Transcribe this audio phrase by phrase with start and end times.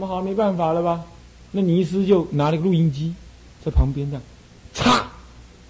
[0.00, 0.22] 么好？
[0.22, 1.04] 没办法了吧？
[1.52, 3.12] 那尼师就拿了个录音机，
[3.64, 4.22] 在旁边这样，
[4.72, 5.06] 擦，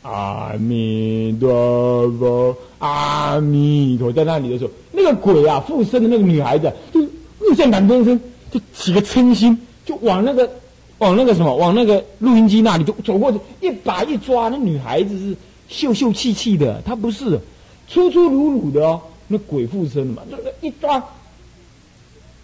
[0.03, 8.21] 阿弥陀佛，阿弥陀，在那里的时候，那个鬼啊，附身的那个女孩子，就又在感动声，
[8.51, 10.49] 就起个嗔心，就往那个，
[10.99, 15.37] 往那个什么，往那个录音机那里就走过去，一把一抓，那女孩子是
[15.69, 17.41] 秀秀气气的，她不是
[17.89, 20.37] 粗粗鲁鲁的哦，那鬼附身嘛，这
[20.67, 21.03] 一抓。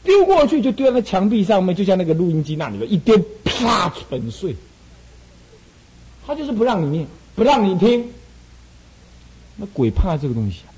[0.06, 3.14] 丢过去就丢在那墙壁上面，就像那个录音机那里的一丢，
[3.44, 4.56] 啪粉碎。
[6.26, 8.08] 他就是不让你念，不让你听。
[9.56, 10.70] 那鬼怕这个东西啊，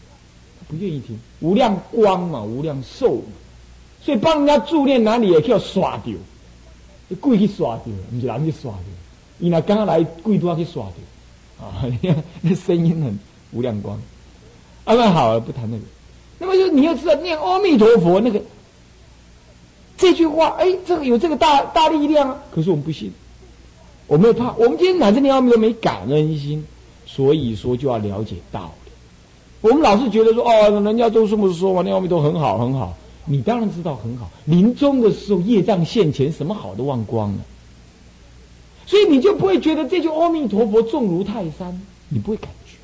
[0.59, 1.19] 他不愿意听。
[1.41, 3.33] 无量光嘛，无量寿嘛，
[4.03, 6.15] 所以帮人家助念哪里也可以刷掉，
[7.21, 8.83] 故意去刷掉，不是人去刷掉。
[9.39, 11.85] 你那刚刚来鬼都要去刷掉啊！
[12.41, 13.19] 那声音很
[13.53, 13.97] 无量光。
[14.85, 15.83] 啊，那好了，不谈那个。
[16.39, 18.43] 那么就你要知道念阿弥陀佛那个。
[19.99, 22.37] 这句话，哎，这个有这个大大力量啊！
[22.53, 23.13] 可是我们不信，
[24.07, 24.53] 我们怕。
[24.53, 26.65] 我们今天乃至念阿弥陀没感恩心，
[27.05, 28.93] 所以说就要了解道理。
[29.61, 32.97] 我们老是觉得说，哦，人家都这么说嘛，念阿弥陀很好很好。
[33.25, 34.31] 你当然知道很好。
[34.45, 37.39] 临终的时候，业障现前，什么好都忘光了，
[38.87, 42.77] 所以你就不会觉得这句阿弥陀佛重如泰山，你不会感觉。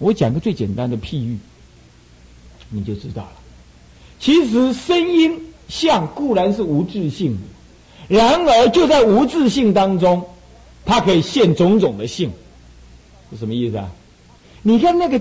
[0.00, 1.38] 我讲个最简单的譬喻，
[2.68, 3.43] 你就知道了。
[4.20, 7.36] 其实声音相固然是无自性，
[8.08, 10.22] 然而就在无自性当中，
[10.84, 12.30] 它可以现种种的性，
[13.30, 13.90] 是什么意思啊？
[14.62, 15.20] 你看那个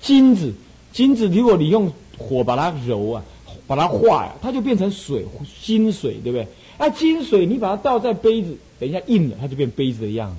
[0.00, 0.52] 金子，
[0.92, 3.22] 金子如果你用火把它揉啊，
[3.66, 5.24] 把它化呀，它就变成水，
[5.62, 6.46] 金水，对不对？
[6.78, 10.36] 那金水你把它倒在杯子，等一下硬了，它就变杯子的样子；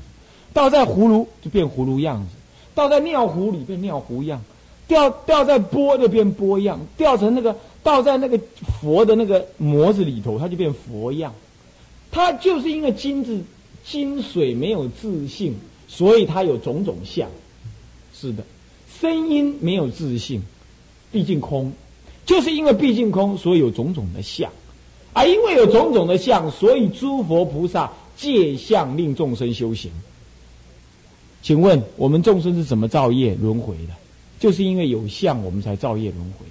[0.54, 2.36] 倒在葫芦就变葫芦样子；
[2.76, 4.40] 倒在尿壶里变尿壶样；
[4.88, 7.56] 掉掉在钵就变钵样；掉成那个。
[7.84, 8.40] 倒在那个
[8.82, 11.34] 佛的那个模子里头，它就变佛样。
[12.10, 13.44] 它就是因为金子
[13.86, 15.54] 金水没有自性，
[15.88, 17.30] 所以它有种种相。
[18.16, 18.44] 是的，
[19.00, 20.42] 声音没有自性，
[21.12, 21.74] 毕竟空，
[22.26, 24.50] 就是因为毕竟空，所以有种种的相。
[25.12, 29.92] 而因为有种种的相，所以诸佛菩萨借相令众生修行。
[31.42, 33.94] 请问我们众生是怎么造业轮回的？
[34.40, 36.46] 就是因为有相，我们才造业轮回。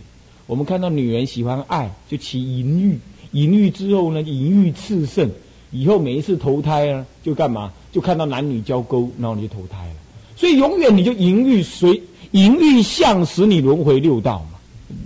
[0.52, 2.98] 我们看到女人喜欢爱，就起淫欲，
[3.30, 5.30] 淫欲之后呢，淫欲炽盛，
[5.70, 7.72] 以后每一次投胎啊，就干嘛？
[7.90, 9.94] 就看到男女交勾，然后你就投胎了。
[10.36, 12.02] 所以永远你就淫欲随
[12.32, 14.58] 淫欲相使你轮回六道嘛，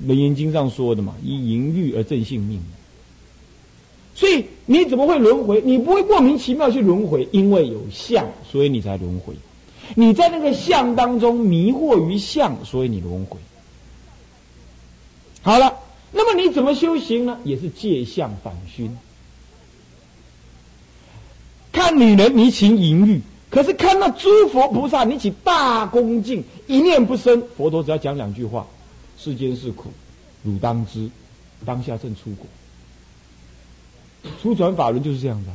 [0.09, 2.61] 《楞严经》上说的嘛，以淫欲而正性命。
[4.17, 5.63] 所以你怎么会轮回？
[5.65, 9.33] 你不会莫名其妙去轮回，因为有相，所以你才轮回。
[9.95, 13.39] 你在那个相当中迷惑于相，所以你轮回。
[15.47, 15.73] 好了，
[16.11, 17.39] 那么你怎么修行呢？
[17.45, 18.99] 也是借相反熏。
[21.71, 27.41] 看女人你起淫欲，可是看到诸佛菩萨你起大恭敬，一念不生。
[27.57, 28.67] 佛陀只要讲两句话：
[29.17, 29.93] 世间是苦，
[30.43, 31.09] 汝当知。
[31.65, 32.47] 当下正出国，
[34.43, 35.55] 出转法轮就是这样的。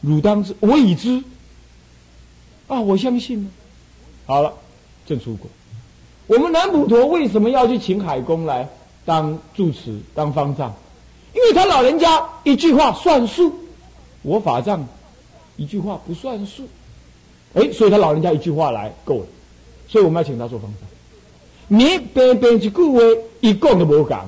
[0.00, 1.22] 汝当知，我已知。
[2.68, 3.50] 啊，我相信了。
[4.24, 4.54] 好了，
[5.04, 5.50] 正出国。
[6.30, 8.68] 我们南普陀为什么要去请海公来
[9.04, 10.72] 当住持、当方丈？
[11.34, 13.52] 因为他老人家一句话算数，
[14.22, 14.86] 我法藏
[15.56, 16.62] 一句话不算数，
[17.54, 19.26] 哎，所以他老人家一句话来够了，
[19.88, 20.88] 所以我们要请他做方丈。
[21.66, 23.00] 你边边一句话
[23.40, 24.24] 一讲都无讲，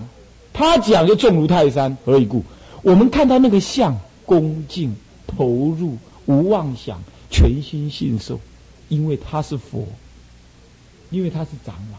[0.52, 2.42] 他讲就重如泰山，何以故？
[2.82, 3.96] 我们看到那个相，
[4.26, 4.92] 恭敬
[5.24, 5.96] 投入，
[6.26, 8.40] 无妄想，全心信受，
[8.88, 9.86] 因为他是佛。
[11.12, 11.98] 因为他是长老，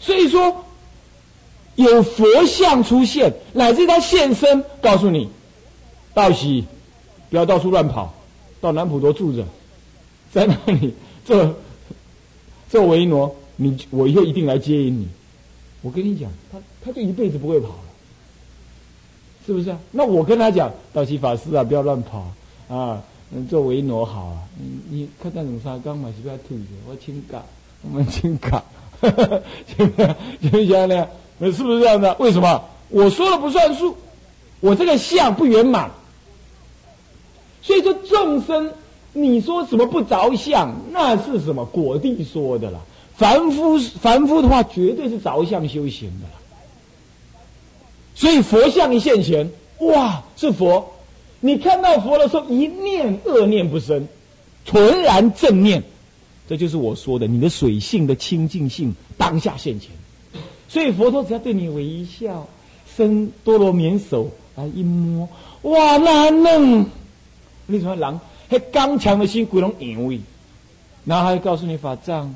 [0.00, 0.64] 所以说
[1.74, 5.28] 有佛像出现，乃至他现身，告诉你，
[6.14, 6.64] 道喜，
[7.28, 8.14] 不要到处乱跑，
[8.60, 9.44] 到南普陀住着，
[10.32, 10.94] 在那里
[11.26, 11.54] 做
[12.70, 15.06] 做维诺，你我以后一定来接引你。
[15.82, 17.84] 我跟你讲，他他就一辈子不会跑了，
[19.46, 19.78] 是不是啊？
[19.90, 22.32] 那我跟他讲，道喜法师啊，不要乱跑
[22.68, 23.02] 啊。
[23.32, 24.38] 嗯，做维诺好啊！
[24.56, 26.64] 你你看那种沙缸嘛，是不要吐的。
[26.88, 27.42] 我请卡，
[27.82, 28.62] 我们请卡，
[29.02, 30.14] 行不行？
[30.40, 31.08] 行不行呢？
[31.38, 32.14] 那是不是这样的？
[32.20, 32.64] 为什么？
[32.88, 33.96] 我说了不算数，
[34.60, 35.90] 我这个相不圆满。
[37.62, 38.72] 所以说众生，
[39.12, 42.80] 你说什么不着相，那是什么果地说的了。
[43.16, 46.34] 凡夫凡夫的话，绝对是着相修行的了。
[48.14, 49.50] 所以佛像一现前，
[49.80, 50.92] 哇，是佛。
[51.40, 54.08] 你看到佛的时候，一念恶念不生，
[54.64, 55.82] 纯然正念，
[56.48, 59.90] 这就是我说的，你的水性的清净性当下现前，
[60.68, 62.48] 所以佛陀只要对你微笑，
[62.96, 65.28] 伸多罗绵手来一摸，
[65.62, 66.86] 哇，那嫩！
[67.66, 68.20] 你什么人？
[68.48, 70.20] 那刚强的心，鬼龙隐位，
[71.04, 72.34] 然后还告诉你法藏，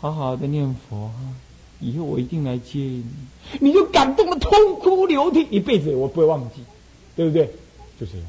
[0.00, 1.10] 好好的念佛，
[1.80, 3.04] 以后我一定来接你，
[3.60, 4.50] 你就感动的痛
[4.80, 6.62] 哭流涕，一辈子我不会忘记，
[7.14, 7.50] 对不对？
[7.98, 8.26] 就这样。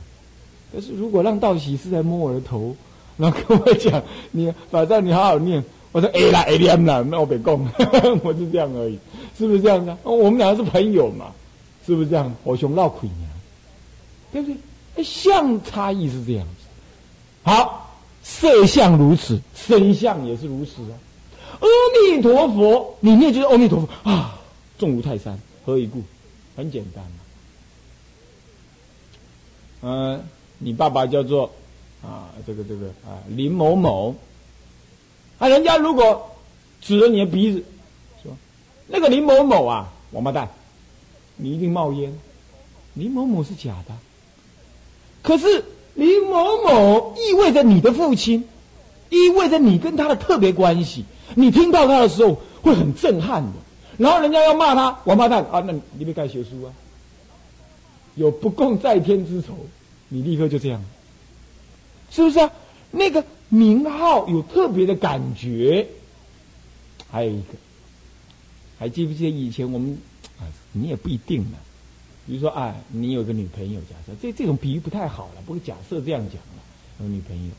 [0.73, 2.75] 可是如果让道喜是在摸我的头，
[3.17, 7.53] 然后跟我讲，你法藏你好好念，我说哎啦哎念啦，那我别讲，
[8.23, 8.99] 我就这样而已，
[9.37, 9.95] 是不是这样子？
[10.03, 11.31] 我们两个是朋友嘛，
[11.85, 12.33] 是不是这样？
[12.43, 13.27] 我熊闹亏呢，
[14.31, 15.03] 对不对？
[15.03, 16.65] 相差异是这样子，
[17.43, 20.97] 好，色相如此，身相也是如此啊。
[21.59, 21.67] 阿
[22.15, 24.39] 弥陀佛，里面就是阿弥陀佛啊，
[24.77, 26.03] 重如泰山，何以故？
[26.55, 27.03] 很简单
[29.81, 30.23] 嗯，
[30.57, 31.51] 你爸爸叫做
[32.01, 34.15] 啊，这个这个啊，林某某，
[35.39, 36.31] 啊，人家如果
[36.81, 37.63] 指着你的鼻子
[38.23, 38.31] 说
[38.87, 40.49] 那个林某某啊，王八蛋，
[41.35, 42.13] 你一定冒烟。
[42.93, 43.93] 林某某是假的。
[45.21, 45.63] 可是
[45.93, 48.47] 林某某意味着你的父亲，
[49.09, 51.05] 意味着你跟他的特别关系。
[51.35, 53.51] 你听到他的时候会很震撼的。
[53.97, 56.73] 然后人家要骂他王八蛋啊，那你别该学书啊，
[58.17, 59.55] 有不共在天之仇，
[60.09, 60.83] 你立刻就这样，
[62.09, 62.51] 是不是啊？
[62.91, 65.87] 那个名号有特别的感觉。
[67.09, 67.53] 还有一个，
[68.77, 69.97] 还记不记得以前我们
[70.39, 70.43] 啊？
[70.73, 71.57] 你也不一定呢。
[72.25, 76.63] 比如说，啊，你有个女朋友，假设这这种比喻不太好了，不过假设这样讲了，
[76.99, 77.51] 有女朋友，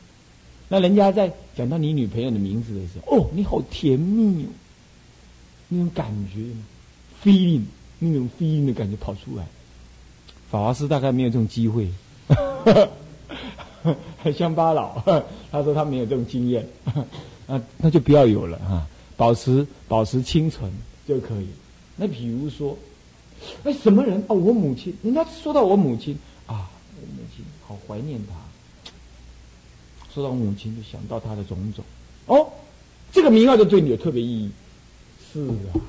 [0.67, 4.49] 那人家在讲到你女朋友的名字的时候，哦，你好甜蜜哦，
[5.69, 6.41] 那种感觉
[7.23, 7.63] ，feeling，
[7.97, 9.47] 那种 feeling 的感觉跑出来。
[10.49, 11.87] 法华师大概没有这种机会，
[14.33, 15.01] 乡巴佬，
[15.51, 16.67] 他说他没有这种经验，
[17.47, 18.85] 那 那就不要有了哈，
[19.15, 20.71] 保持保持清纯
[21.07, 21.47] 就可以。
[21.95, 22.77] 那比如说。
[23.63, 24.21] 哎，什么人？
[24.27, 24.93] 哦，我母亲。
[25.01, 26.13] 人家说到我母亲
[26.45, 26.69] 啊，
[26.99, 28.35] 我母亲好怀念她。
[30.13, 31.85] 说到母亲，就想到她的种种。
[32.25, 32.45] 哦，
[33.13, 34.51] 这个名号就对你有特别意义。
[35.31, 35.79] 是啊，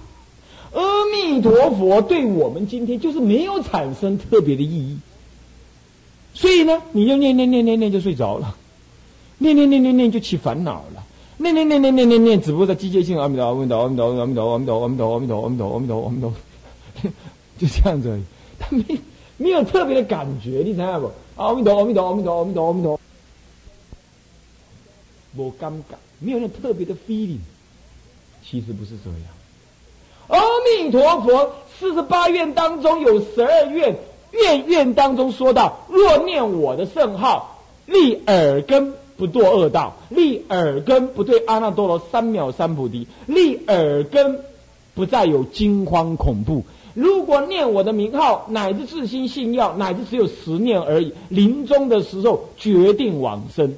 [0.73, 4.99] 阿弥陀佛对我们今天就是没有产生特别的意义。
[6.33, 8.57] 所以呢，你就念念念念念就睡着了，
[9.39, 11.05] 念念念念念就起烦恼了，
[11.39, 16.33] 念念念念念念念，只不过在机械性阿弥陀阿弥陀阿弥陀阿弥陀阿弥陀阿弥陀阿弥陀阿弥陀阿弥陀阿弥陀。
[17.59, 18.23] 就这样子，而已，
[18.59, 18.85] 他没
[19.39, 21.11] 没有特别的感觉，你知道不？
[21.37, 23.01] 阿弥陀，阿弥陀，阿弥陀，阿弥陀，阿弥陀，
[25.37, 27.41] 我尴尬，没有那特别的 feeling。
[28.45, 29.40] 其实不是这样。
[30.31, 33.99] 阿弥陀佛，四十八愿当中有十二愿，
[34.31, 44.41] 愿愿当中说到：若念我的圣号，立耳根不堕恶道，立耳根不对阿耨多罗三藐三菩提，立耳根
[44.95, 46.65] 不再有惊慌恐怖。
[46.95, 53.77] 如果念我的名号，乃至自心信要，乃至只有十念而已，临终的时候决定往生，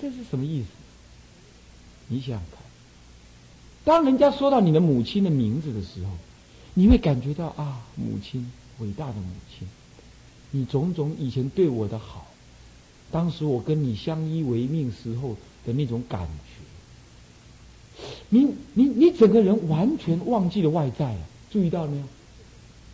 [0.00, 0.81] 这是什么意思？
[2.12, 2.60] 你想看，
[3.84, 6.10] 当人家说到你的母亲的名字的时候，
[6.74, 9.66] 你会感觉到啊，母亲，伟大的母亲，
[10.50, 12.26] 你种种以前对我的好，
[13.10, 18.04] 当时我跟你相依为命时候的那种感觉。
[18.28, 21.20] 你你你整个人完全忘记了外在啊！
[21.50, 22.04] 注意到了没有？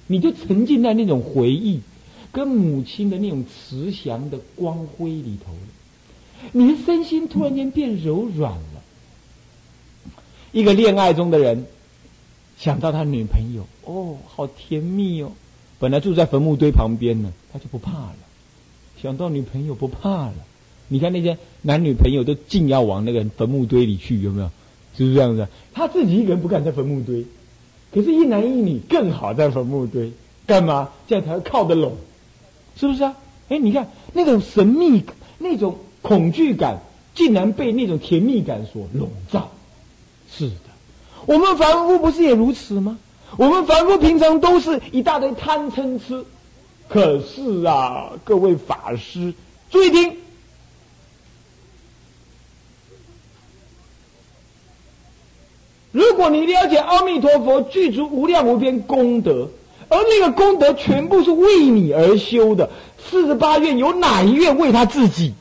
[0.07, 1.81] 你就沉浸在那种回忆
[2.31, 5.59] 跟母亲的那种慈祥的光辉里头了。
[6.53, 8.78] 你的身心突然间变柔软了。
[10.53, 11.67] 一个恋爱中的人
[12.59, 15.33] 想到他女朋友，哦，好甜蜜哦！
[15.79, 18.17] 本来住在坟墓堆旁边呢，他就不怕了。
[19.01, 20.35] 想到女朋友不怕了。
[20.89, 24.51] 你看那些男女朋友都尽要往那个坟墓堆里去，有没有？
[24.97, 25.47] 是不是这样子？
[25.73, 27.25] 他自己一个人不敢在坟墓堆，
[27.93, 30.11] 可是，一男一女更好在坟墓堆，
[30.47, 30.91] 干嘛？
[31.07, 31.93] 这样才会靠得拢，
[32.75, 33.15] 是不是啊？
[33.51, 35.05] 哎，你看那种神秘、
[35.39, 36.81] 那种恐惧感，
[37.15, 39.53] 竟然被那种甜蜜感所笼罩。
[40.31, 40.55] 是的，
[41.27, 42.99] 我们凡夫不是也如此吗？
[43.37, 46.25] 我们凡夫平常都是一大堆贪嗔痴，
[46.89, 49.33] 可是啊，各位法师，
[49.71, 50.17] 注意听。
[55.91, 59.49] 如果你了解阿弥陀佛具足无量无边功德，
[59.89, 62.69] 而那个功德全部是为你而修的，
[62.99, 65.35] 四十八愿有哪一愿为他自己？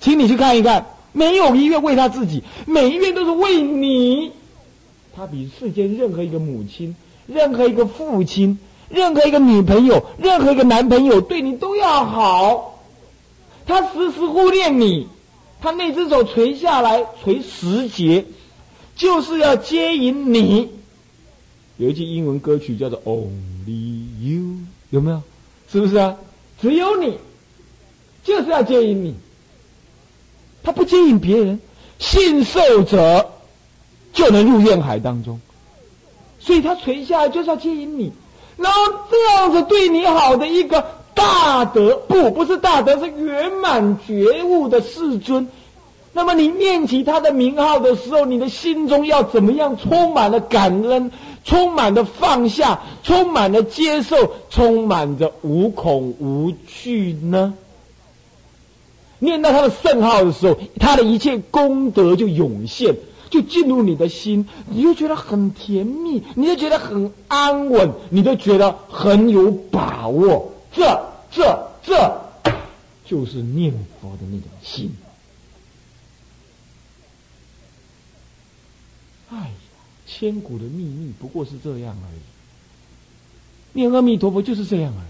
[0.00, 4.32] 请你去看一看，没有一愿为他自己，每一愿都是为你。
[5.14, 6.94] 他比世间任何一个母亲、
[7.26, 12.80] 任何一个父亲、任何一个女朋友、任何一个男朋友对你都要好。
[13.66, 15.06] 他时时护念你，
[15.60, 18.24] 他那只手垂下来垂十节。
[18.96, 20.68] 就是要接引你。
[21.76, 24.40] 有一句英文歌曲叫做《Only You》，
[24.90, 25.22] 有没有？
[25.70, 26.16] 是不是啊？
[26.60, 27.16] 只有你，
[28.24, 29.14] 就是要接引你。
[30.68, 31.58] 他不接引别人，
[31.98, 33.30] 信受者
[34.12, 35.40] 就能入怨海当中。
[36.38, 38.12] 所以他垂下来就是要接引你，
[38.58, 38.78] 然后
[39.10, 40.84] 这样子对你好的一个
[41.14, 45.48] 大德，不，不是大德，是圆满觉悟的世尊。
[46.12, 49.74] 那么你念起他的名号的时候，你的心中要怎么样？
[49.78, 51.10] 充满了感恩，
[51.44, 54.14] 充满了放下，充满了接受，
[54.50, 57.54] 充满着无恐无惧呢？
[59.20, 62.94] 念到他的圣号的时候，他的一切功德就涌现，
[63.30, 70.52] 就进入你的心，你就觉得很甜蜜，你就觉得很安稳，你就觉得很有把握。
[70.72, 70.84] 这、
[71.30, 72.20] 这、这，
[73.04, 74.90] 就是念佛的那种心。
[79.30, 79.48] 哎呀，
[80.06, 82.20] 千古的秘密不过是这样而已。
[83.72, 85.02] 念阿弥陀佛就是这样而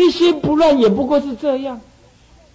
[0.00, 1.80] 已，一心不乱也不过是这样。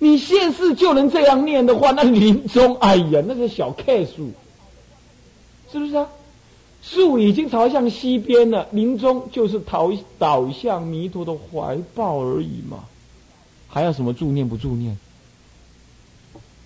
[0.03, 4.31] 你现世就能这样念的话，那临终，哎呀，那是小 K 数，
[5.71, 6.05] 是不是啊？
[6.81, 12.83] 树已经朝向西边了，临终就是逃倒向弥陀的怀抱而已嘛，
[13.69, 14.97] 还要什么助念不助念？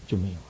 [0.08, 0.42] 就没有了。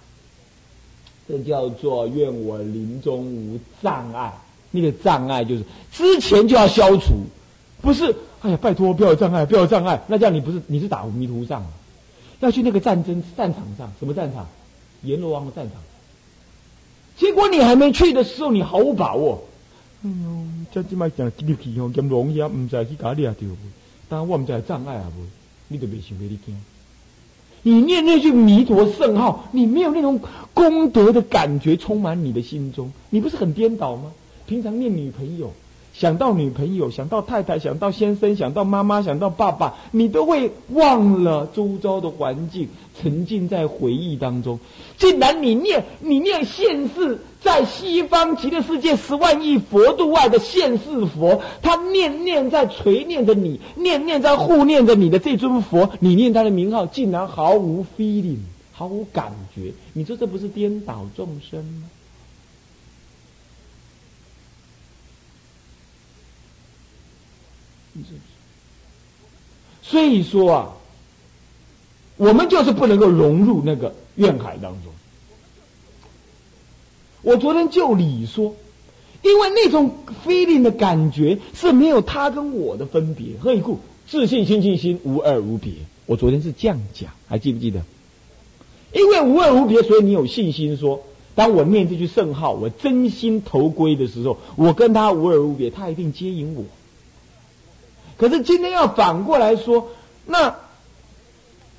[1.28, 4.34] 这叫做愿我临终无障碍。
[4.72, 7.16] 那个障碍就是之前就要消除，
[7.82, 8.16] 不是？
[8.44, 11.66] 哎呀，拜托不要有障碍，不要有障碍，那这样你不是你是打迷途仗。
[12.40, 14.48] 要去那个战争战场上，什么战场？
[15.04, 15.82] 阎罗王的战场。
[17.18, 19.44] 结果你还没去的时候，你毫无把握。
[20.04, 23.56] 哎呦，这即摆讲进去哦，阎罗王也唔知去搞掠掉不？
[24.10, 25.22] 当然我唔知障碍啊不？
[25.68, 26.56] 你都别想别你惊。
[27.64, 30.20] 你念那句弥陀圣号，你没有那种
[30.54, 34.12] 功德的感觉充满你的心中，你不是很颠倒吗？
[34.46, 35.52] 平常念女朋友。
[35.98, 42.68] 想到女朋友，想到太太，想到先生，想到妈妈，想到爸爸，你都会忘了周遭的环境，
[43.02, 44.60] 沉浸在回忆当中。
[44.96, 58.38] 竟然你念你念现世，在西方极乐世界十万亿佛度外的现世佛，他念念在垂念着你，念念在护念着你的这尊佛，你念他的名号，竟然毫无 feeling，
[58.72, 59.74] 毫无感觉。
[59.94, 61.90] 你说这不是颠倒众生吗？
[69.82, 70.74] 所以说啊，
[72.18, 74.92] 我们就是不能够融入那个怨海当中。
[77.22, 78.56] 我昨天就理说，
[79.22, 79.92] 因为那种
[80.26, 83.38] feeling 的感觉是没有他跟我的分别。
[83.40, 83.80] 何以故？
[84.08, 85.74] 自信心、信心无二无别。
[86.06, 87.82] 我昨天是这样讲，还记不记得？
[88.94, 91.02] 因为无二无别，所以你有信心说，
[91.36, 96.64] 当我念这句圣号，我真心投归的时候，我跟他无二无别，他一定接引我。
[98.18, 99.90] 可是今天要反过来说，
[100.26, 100.56] 那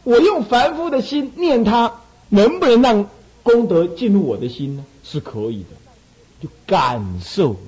[0.04, 3.10] 我用凡夫的心念他，能不能让
[3.42, 4.86] 功德进入我的心呢？
[5.02, 5.70] 是可以的，
[6.40, 7.58] 就感受嘛。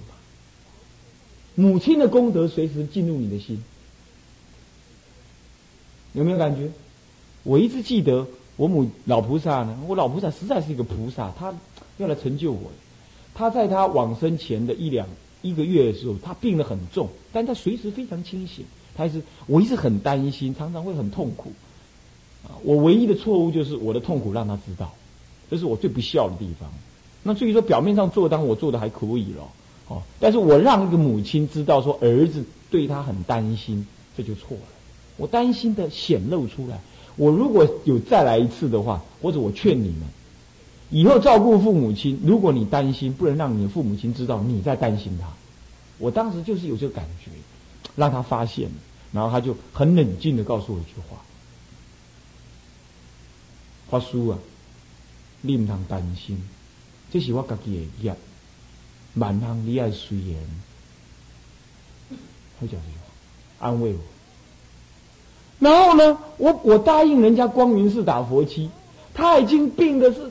[1.57, 3.63] 母亲的功德随时进入你的心，
[6.13, 6.71] 有没有感觉？
[7.43, 11.53] 我一直记得我母老菩萨呢，我老菩萨实在是一个菩萨，他
[11.99, 12.71] 要来成就我。
[13.35, 15.09] 他在他往生前的一两。
[15.43, 18.65] 一个月的时候，他病得很重，但他随时非常清醒。
[18.97, 21.53] 他是我一直很担心，常常会很痛苦。
[22.45, 24.93] 啊，我唯一的错误就是我的痛苦让他知道，
[25.51, 26.71] 这是我最不孝的地方。
[27.23, 29.49] 那至于说表面上做当我做的还可以了，
[29.89, 34.63] 哦，但是我让一个母亲知道说儿子对他很担心，这就错了。
[35.17, 36.81] 我担心的显露出来。
[37.17, 40.01] 我如果有再来一次的话，或者我劝你们。
[40.91, 45.29] 以后照顾父母亲，如果你担心，不能让你的父母亲知道你在担心他。
[45.99, 47.31] 我当时就是有这个感觉，
[47.95, 48.69] 让他发现，
[49.13, 51.17] 然后他就很冷静的告诉我一句话
[53.89, 54.39] ：“发叔啊，
[55.43, 56.43] 你唔通担心，
[57.13, 58.17] 这是我自己的业，
[59.15, 60.37] 万行你爱随缘。”
[62.59, 64.01] 他讲这句话，安慰我。
[65.61, 68.69] 然后呢，我我答应人家光明寺打佛七，
[69.15, 70.29] 他已经病的是。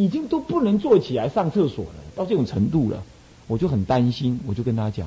[0.00, 3.02] 已经都不能坐起来上厕所了，到这种程度了，
[3.48, 5.06] 我就很担心，我就跟他讲，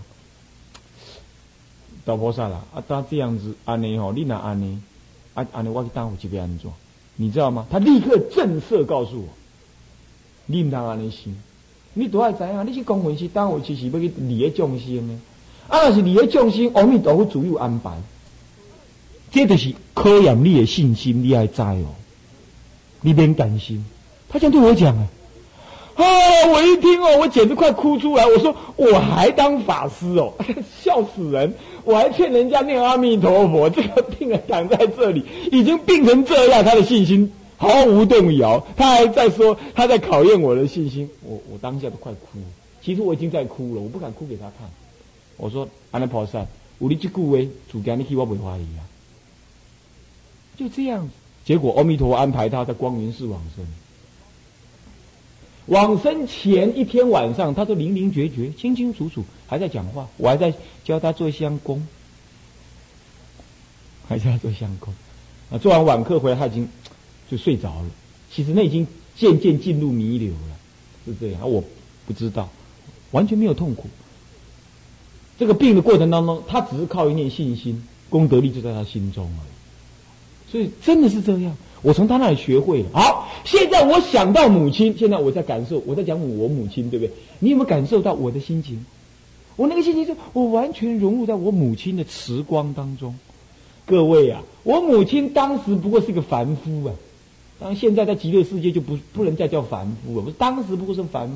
[2.06, 4.80] 老菩萨了啊，他这样子安尼吼，你那安尼，
[5.34, 6.72] 啊安尼我去当我这边安装，
[7.16, 7.66] 你知道吗？
[7.72, 9.30] 他立刻震慑告诉我，
[10.46, 11.34] 你唔当安尼想，
[11.96, 15.20] 你都爱知啊，你是公文是当我其实要去利个众生呢，
[15.70, 18.00] 啊，若是利个众生，阿弥陀佛自有安排，
[19.32, 21.96] 这就是考验你的信心，你爱知哦，
[23.02, 23.84] 你免担心。
[24.34, 25.08] 他这样对我讲啊，
[25.94, 26.04] 啊！
[26.48, 28.25] 我一听哦，我简直快哭出来。
[28.25, 30.34] 我说我还当法师哦，
[30.82, 31.54] 笑死人！
[31.84, 38.66] 我还劝人家念阿弥陀佛，这个病人躺在这里，已经病成这样，他的信心毫无动摇。
[38.75, 41.08] 他还在说，他在考验我的信心。
[41.22, 42.40] 我我当下都快哭，
[42.82, 44.68] 其实我已经在哭了，我不敢哭给他看。
[45.38, 46.48] 我说阿弥陀佛，
[46.80, 48.82] 我你这句话，主家你替我不怀疑啊。
[50.58, 51.08] 就这样，
[51.46, 53.63] 结果阿弥陀安排他在光明寺往生。
[55.67, 60.08] 往生前一天晚上，他都零零觉觉、清清楚楚，还在讲话。
[60.17, 60.53] 我还在
[60.84, 61.88] 教他做香功，
[64.08, 64.93] 还在做香功。
[65.50, 66.67] 啊，做完晚课回来，他已经
[67.29, 67.89] 就睡着了。
[68.32, 70.58] 其实那已经渐渐进入弥留了，
[71.05, 71.50] 是这样。
[71.50, 71.63] 我
[72.05, 72.50] 不知道，
[73.12, 73.88] 完全没有痛苦。
[75.38, 79.43] 这个病的过程当中，他只是靠一念信心，功德力就在他心中了。
[80.53, 81.57] 所以真的是这样。
[81.81, 82.89] 我从他那里学会了。
[82.93, 87.12] 好，现在我想到母亲，现在我在感受，我在讲我母亲，对不对？
[87.39, 88.86] 你有没有感受到我的心情？
[89.55, 93.15] 我那个心情是，我完全融入在我母亲的慈光当中。
[93.88, 96.93] 各位啊，我母亲当时不过是个凡夫啊，
[97.60, 100.24] 当然现在在极乐世界就不不能再叫凡夫了。
[100.27, 101.36] 我当时不过是凡夫，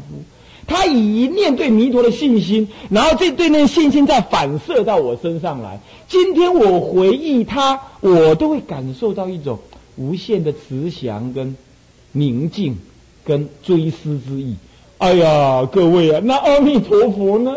[0.66, 5.80] 他以一念对弥陀的信心，然后这对那个信心再反射到我身上来。
[6.08, 9.60] 今天我回忆他，我都会感受到一种。
[10.00, 11.58] 无限的慈祥跟
[12.12, 12.78] 宁静
[13.24, 14.56] 跟追思之意，
[15.00, 17.56] 哎呀，各位啊，那阿弥陀佛呢？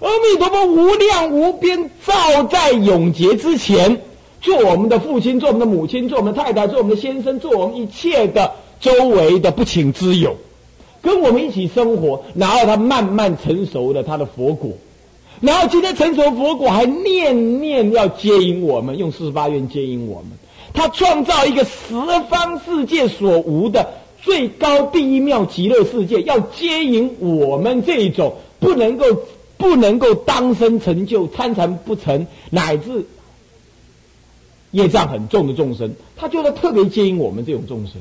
[0.00, 4.02] 阿弥陀佛无量无边，照在永劫之前，
[4.42, 10.36] 做我们的父亲，做我们的母亲，做我们的太太，做我们的先生，做我们一切的周围的不请之友，
[11.00, 14.72] 跟我们一起生活，然后他慢慢成熟了他的佛果，
[15.40, 20.32] 然后今天成熟佛果还念念要接引我们，用四十八愿接引我们。
[20.74, 21.94] 他创造一个十
[22.28, 29.04] 方世界所无的最高第一妙极乐世界，要接引我们这一种不能够
[29.56, 33.06] 不能够当生成就参禅不成，乃至
[34.70, 37.94] 业障很重的众生，他就要特别接引我们这种众生。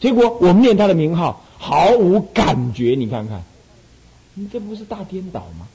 [0.00, 3.42] 结果我念他的名号毫无感觉，你看看，
[4.34, 5.66] 你这不是大颠倒吗？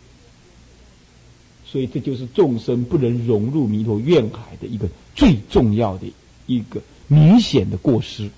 [1.65, 6.07] 所以这就是众生不能融入弥陀愿海的一个最重要的。
[6.45, 8.29] 一个明显的过失。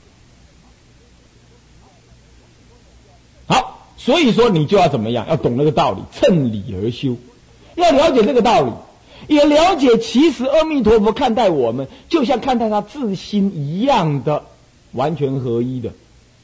[3.48, 5.28] 好，所以说你就要怎么样？
[5.28, 7.17] 要懂那个道理，趁理而修，
[7.74, 8.71] 要了解这个道理，
[9.28, 14.45] 也了解其实阿弥陀佛看待我们，就像看待他自心一样的
[14.96, 15.94] 完全合一的，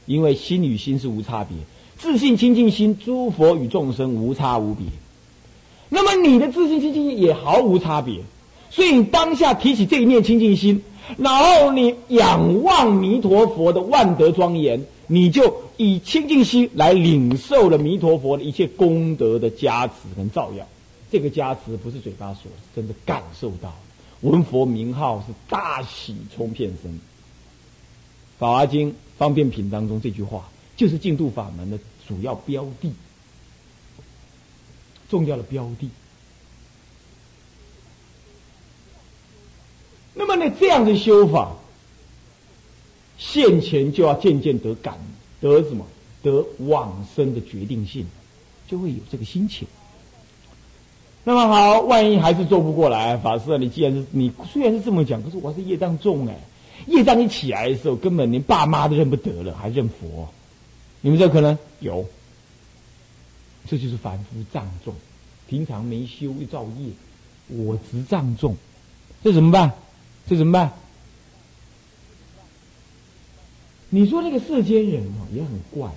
[0.06, 1.58] 因为心与心是无差别，
[1.98, 4.86] 自信清净心，诸佛与众生无差无别。
[5.90, 8.20] 那么你的自信清净心也毫无差别，
[8.70, 10.84] 所以你当下提起这一念清净心。
[11.18, 20.66] 然后你仰望弥陀佛的万德庄严，你就以清净心来领受了弥陀佛的一切功德的加持跟照耀。
[21.12, 23.74] 这个加持不是嘴巴说，真的感受到。
[24.22, 27.00] 闻佛名号是大喜冲遍身。
[28.42, 31.78] 法华经方便品当中这句话，就是净土法门的
[32.08, 32.92] 主要标的，
[35.08, 35.92] 重要的标的。
[40.16, 41.56] 那么呢，这样的修法，
[43.20, 44.98] 现前就要渐渐得感，
[45.40, 45.86] 得什么？
[46.24, 48.08] 得往生的决定性，
[48.68, 49.68] 就会有这个心情。
[51.24, 56.40] 那么好，万一还是做不过来，法师啊，你既然是你虽然是这么讲，可是我是业障重哎，
[56.88, 60.30] 业障一起来的时候，根本连爸妈都认不得了，还认佛？
[61.02, 62.06] 你们这可能有？
[63.68, 64.94] 这就是凡夫障重，
[65.48, 66.90] 平常没修一造业，
[67.48, 68.56] 我执障重，
[69.24, 69.72] 这怎么办？
[70.28, 70.72] 这怎么办？
[73.90, 75.92] 你说那个世间人哦，也很怪。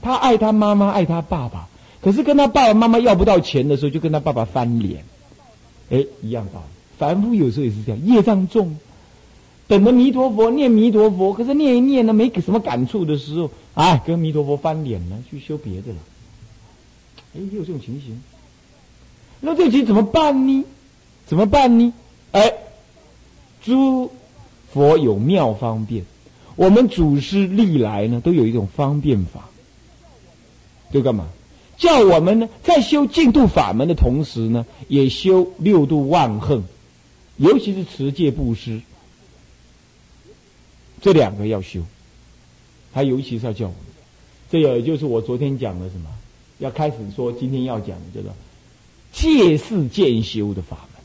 [0.00, 1.68] 他爱他妈妈，爱他爸爸，
[2.00, 5.04] 可是跟他爸爸妈妈要不到钱的时候，就跟他爸爸翻脸。
[5.90, 6.66] 哎，一样道理。
[6.98, 8.78] 凡夫有时候也是这样，业障重，
[9.68, 15.98] 等着弥陀佛念弥陀佛，可是念一念呢，没什么感触的时候，哎，跟弥陀佛翻脸了，去修别的了。
[17.34, 18.20] 哎，也有这种情形。
[19.40, 20.64] 那这题怎么办呢？
[21.26, 21.92] 怎么办呢？
[22.32, 22.52] 哎。
[23.62, 24.12] 诸
[24.72, 26.04] 佛有妙方便，
[26.54, 29.48] 我们祖师历来呢都有一种方便法，
[30.92, 31.26] 就干嘛？
[31.76, 36.62] 叫我们呢在修净土法门的同时呢，也修六度万恨，
[37.38, 38.82] 尤其是持戒布施，
[41.00, 41.80] 这两个要修。
[42.92, 43.80] 他尤其是要叫我们，
[44.50, 46.10] 这也就是我昨天讲的什么？
[46.58, 48.30] 要开始说今天要讲的这个
[49.12, 51.02] 戒世渐修的法门。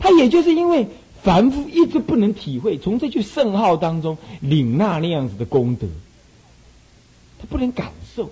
[0.00, 0.86] 他也就是因为
[1.22, 5.86] 凡夫一直不能体会，从这句圣号当中领纳那样子的功德，
[7.38, 8.30] 他不能感受，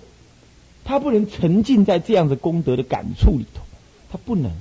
[0.83, 3.61] 他不能沉浸在这样的功德的感触里头，
[4.11, 4.51] 他不能。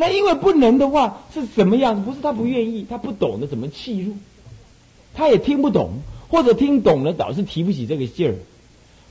[0.00, 2.02] 那因为不能的话是什么样子？
[2.02, 4.14] 不是他不愿意，他不懂得怎么契入，
[5.12, 5.90] 他也听不懂，
[6.28, 8.36] 或者听懂了，倒是提不起这个劲儿。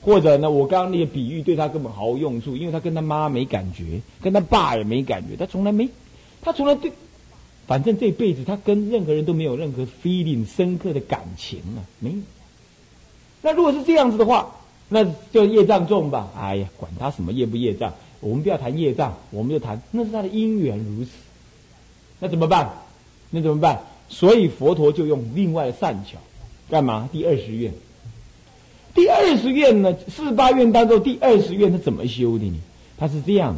[0.01, 5.89] 或者呢，我刚刚那个比喻对他根本毫无用处，因为他跟他妈没感觉，跟他爸也没感觉，他从来没，
[6.41, 6.93] 他从来对，
[7.67, 12.17] 反正这辈子他跟任何人都没有任何 feeling 深刻的感情啊，没有。
[13.41, 14.55] 那如果是这样子的话，
[14.87, 16.31] 那就业障重吧。
[16.39, 17.93] 哎呀，管他什么业不业障。
[18.19, 21.11] 我们不要谈业障，我们就谈那是他的因缘如此。
[22.19, 22.69] 那怎么办？
[23.29, 23.79] 那怎么办？
[24.09, 26.17] 所以佛陀就用另外的善巧，
[26.69, 27.09] 干嘛？
[27.11, 27.73] 第二十愿。
[28.95, 29.95] 第二十愿呢？
[30.07, 32.57] 四八愿当中第二十愿他怎么修的呢？
[32.97, 33.55] 他是这样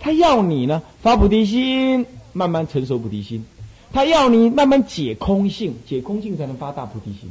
[0.00, 3.44] 他要你呢发菩提心，慢慢成熟菩提心。
[3.92, 7.28] 他要你慢慢解空性，解空性才能发大菩提心。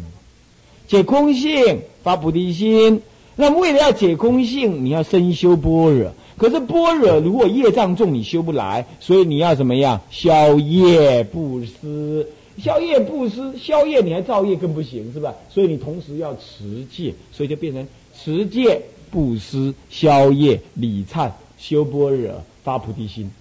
[0.88, 3.02] 解空性发菩提心，
[3.36, 6.14] 那为了要解空性，你要深修般若。
[6.38, 10.00] 可是般若如果业障重，你修不来，所以你要怎么样？
[10.12, 12.28] 消业布施，
[12.62, 15.34] 消业布施，消业你还造业更不行，是吧？
[15.50, 23.32] 所以你同时要持戒，所以就变成持戒、布施、消业、礼忏、修般若、发菩提心，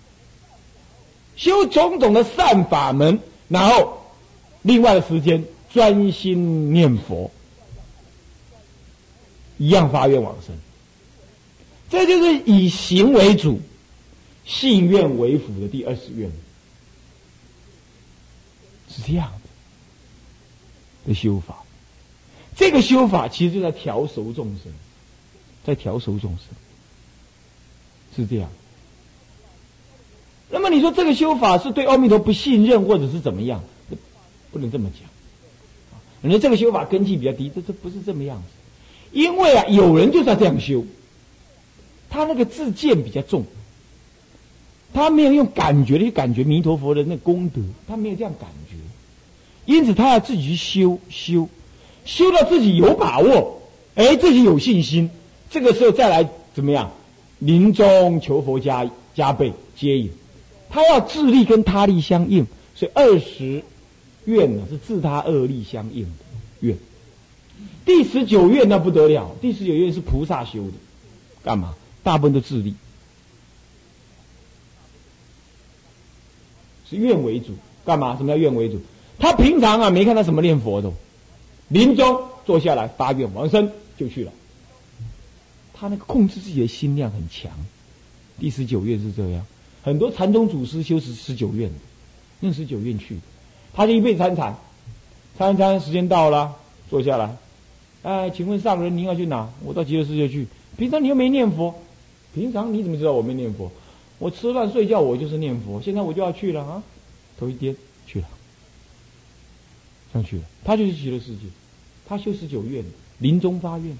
[1.36, 3.98] 修种种的善法门，然后
[4.62, 7.30] 另外的时间专心念佛，
[9.58, 10.56] 一样发愿往生。
[11.88, 13.60] 这就是以行为主、
[14.44, 16.30] 信愿为辅的第二十愿，
[18.90, 19.30] 是这样
[21.04, 21.62] 的的修法。
[22.56, 24.72] 这个修法其实就在调熟众生，
[25.64, 26.40] 在调熟众生，
[28.16, 28.50] 是这样。
[30.50, 33.62] 那么你说这个修法是对阿弥陀不信任，或者是怎么样？
[34.52, 35.08] 不能这么讲。
[36.22, 38.48] 你说这个修法根基比较低，这这不是这么样子。
[39.12, 40.84] 因为啊，有人就是要这样修。
[42.08, 43.44] 他那个自见比较重，
[44.94, 48.76] 他没有用感觉的去感觉弥陀佛的那功德，他没有这样感觉，
[49.70, 51.48] 因此他要自己去修修，
[52.04, 53.60] 修到自己有把握，
[53.94, 55.10] 哎，自己有信心，
[55.50, 56.90] 这个时候再来怎么样？
[57.38, 60.10] 临终求佛加加倍接引，
[60.70, 63.62] 他要自力跟他力相应，所以二十
[64.24, 66.24] 愿呢是自他二力相应的
[66.60, 66.76] 愿。
[67.84, 70.72] 第十九愿那不得了，第十九愿是菩萨修的，
[71.44, 71.74] 干嘛？
[72.06, 72.72] 大部分都自立，
[76.88, 77.46] 是愿为主。
[77.84, 78.16] 干嘛？
[78.16, 78.80] 什么叫愿为主？
[79.18, 80.92] 他平常啊没看他什么念佛的，
[81.66, 84.30] 临终坐下来发愿往生就去了。
[85.74, 87.50] 他那个控制自己的心量很强。
[88.38, 89.44] 第十九愿是这样，
[89.82, 91.68] 很多禅宗祖师修持十九愿，
[92.38, 93.18] 用十九愿去，
[93.74, 94.56] 他就一辈子参禅，
[95.36, 96.54] 参禅时间到了，
[96.88, 97.36] 坐下来，
[98.04, 99.50] 哎，请问上人您要去哪？
[99.64, 100.46] 我到极乐世界去。
[100.76, 101.74] 平常你又没念佛。
[102.36, 103.72] 平常你怎么知道我没念佛？
[104.18, 105.80] 我吃饭睡觉我就是念佛。
[105.80, 106.82] 现在我就要去了啊！
[107.38, 107.74] 头一颠
[108.06, 108.28] 去了，
[110.12, 110.42] 上去了。
[110.62, 111.46] 他就是极乐世界，
[112.06, 112.84] 他修十九愿，
[113.20, 113.96] 临终发愿，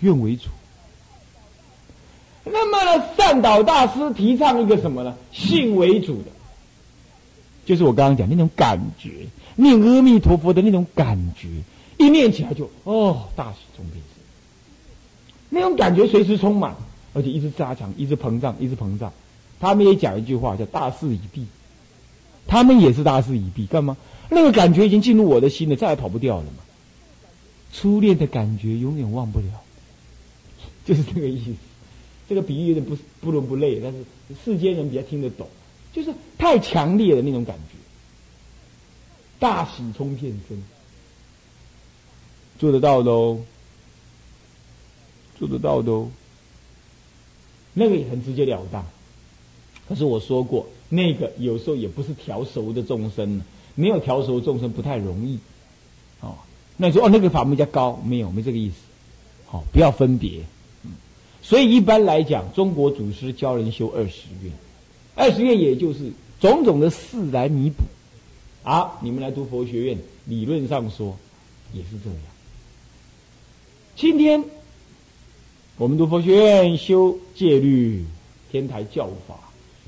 [0.00, 0.50] 愿为主。
[2.44, 5.16] 那么呢，善导大师提倡一个什么呢？
[5.32, 6.30] 信为主的，
[7.64, 11.48] 就是我刚刚讲那种感觉，念阿弥陀佛的那种感觉，
[11.96, 14.02] 一念起来就哦，大喜中天。
[15.54, 16.74] 那种感觉随时充满，
[17.12, 19.12] 而且一直加强，一直膨胀，一直膨胀。
[19.60, 21.46] 他们也讲一句话叫“大势已毕”，
[22.48, 23.64] 他们也是大势已毕。
[23.66, 23.96] 干嘛？
[24.28, 26.64] 那个感觉已经进入我的心了，再也跑不掉了嘛。
[27.72, 29.46] 初恋的感觉永远忘不了，
[30.84, 31.52] 就是这个意思。
[32.28, 33.98] 这个比喻有点不不伦不类，但是
[34.44, 35.46] 世间人比较听得懂，
[35.92, 37.76] 就是太强烈的那种感觉。
[39.38, 40.62] 大喜冲天身，
[42.58, 43.38] 做得到的哦。
[45.44, 46.08] 做得到的哦，
[47.74, 48.84] 那个也很直截了当。
[49.86, 53.42] 可是我说过，那个有时候也不是调熟的众生，
[53.74, 55.38] 没有调熟众生不太容易。
[56.20, 56.36] 哦，
[56.78, 58.76] 那你说哦，那个法门较高，没有，没这个意思。
[59.46, 60.40] 好，不要分别。
[60.84, 60.92] 嗯，
[61.42, 64.52] 所以一般来讲，中国祖师教人修二十愿，
[65.14, 67.82] 二十愿也就是种种的事来弥补。
[68.62, 71.14] 啊，你们来读佛学院，理论上说
[71.74, 72.18] 也是这样。
[73.94, 74.42] 今天。
[75.76, 78.04] 我们读佛学院修戒律、
[78.48, 79.34] 天台教法，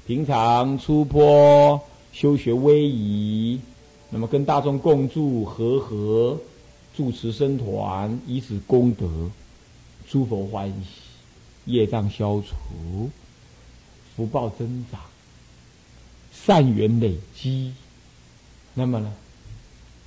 [0.05, 1.81] 平常出坡
[2.12, 3.61] 修学威仪，
[4.11, 6.37] 那么跟大众共住和合，
[6.96, 9.09] 住持僧团，以此功德，
[10.09, 13.09] 诸佛欢喜，业障消除，
[14.16, 15.01] 福报增长，
[16.33, 17.72] 善缘累积，
[18.75, 19.12] 那么呢，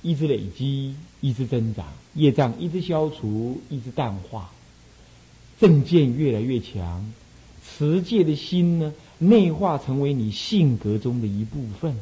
[0.02, 4.50] 一直累积，一直增长，业障一直消除，一直淡化，
[5.60, 7.12] 正见越来越强，
[7.62, 11.94] 持戒的心呢，内化成为你性格中的一部分，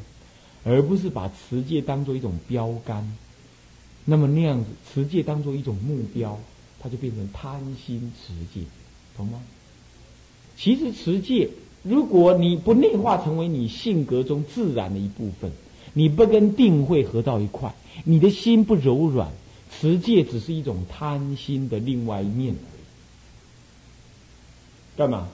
[0.63, 3.05] 而不是把持戒当做一种标杆。
[4.05, 6.39] 那么那样子，持戒当做一种目标，
[6.79, 8.65] 它就变成贪心持戒，
[9.17, 9.41] 懂吗？
[10.55, 11.49] 其实持戒，
[11.83, 15.51] 如果你不内化成为你性格中自然的一部分，
[15.93, 17.75] 你不跟定慧合到一块。
[18.05, 19.29] 你的心不柔软，
[19.69, 22.55] 持戒只是一种贪心的另外一面。
[24.99, 25.29] 干嘛？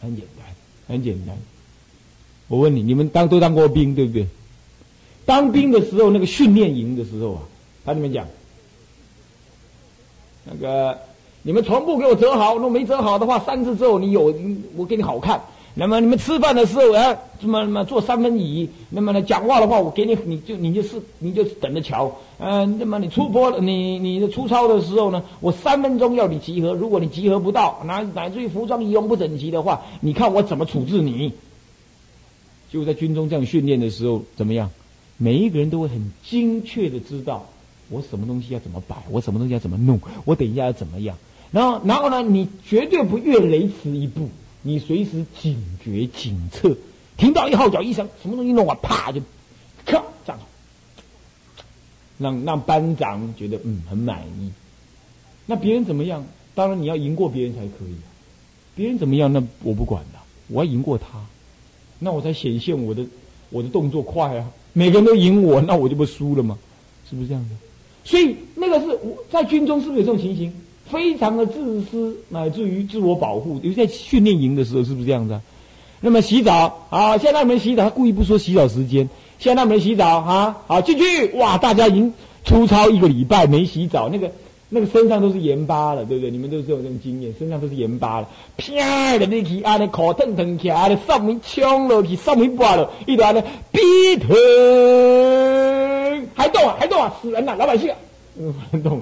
[0.00, 0.46] 很简单，
[0.88, 1.36] 很简单。
[2.48, 4.26] 我问你，你们当都当过兵对不对？
[5.26, 7.42] 当兵的时候，那个训练营的时候啊，
[7.84, 8.26] 他你们讲，
[10.44, 10.98] 那个
[11.42, 14.34] 你们全部给我折好，如果没折好的话，三次之后你有
[14.74, 15.38] 我给你好看。
[15.80, 18.68] 那么你们吃饭的时候啊，怎么怎么坐三分椅？
[18.90, 22.14] 那么呢，讲话的话，我给你，你就你就是你就等着瞧。
[22.38, 26.74] 嗯，那么你出坡，你你的出操的时候呢，我三分钟要你集合。
[26.74, 31.32] 如果你集合不到，乃乃至于服装仪容不整齐的话，你看我怎么处置你？
[32.70, 34.68] 就在军中这样训练的时候，怎么样？
[35.16, 37.46] 每一个人都会很精确的知道
[37.88, 41.16] 我什么东西要怎么摆，我什么东西要怎么弄，我等一下要怎么样。
[41.50, 44.28] 然后，然后呢，你绝对不越雷池一步。
[44.62, 46.76] 你随时警觉、警策，
[47.16, 49.20] 听到一号角一声，什么东西弄完，啪就，
[49.84, 50.46] 咔站好，
[52.18, 54.52] 让让班长觉得嗯很满意。
[55.46, 56.24] 那别人怎么样？
[56.54, 58.08] 当然你要赢过别人才可以啊。
[58.74, 59.32] 别人怎么样？
[59.32, 61.24] 那我不管了，我要赢过他，
[61.98, 63.04] 那我才显现我的
[63.50, 64.50] 我的动作快啊！
[64.72, 66.58] 每个人都赢我，那我就不输了吗？
[67.08, 67.56] 是不是这样的？
[68.04, 70.52] 所以那个是我在军中是不是有这种情形？
[70.90, 73.60] 非常的自私，乃至于自我保护。
[73.62, 75.40] 尤其在训练营的时候，是不是这样子？
[76.00, 79.08] 那么洗澡啊，现在没洗澡，他故意不说洗澡时间。
[79.38, 81.56] 现在没洗澡啊，好进去哇！
[81.56, 82.12] 大家已经
[82.44, 84.30] 粗糙一个礼拜没洗澡，那个
[84.68, 86.30] 那个身上都是盐巴了，对不对？
[86.30, 88.28] 你们都是有这种经验，身上都是盐巴了。
[88.56, 93.80] 啪的那起，啊，那口腾腾起来，上面冲了去，上面挂了，一团的，逼
[94.18, 94.28] 疼，
[96.34, 97.90] 还动啊，还动啊，死人了，老百姓，
[98.38, 99.00] 嗯，不能动。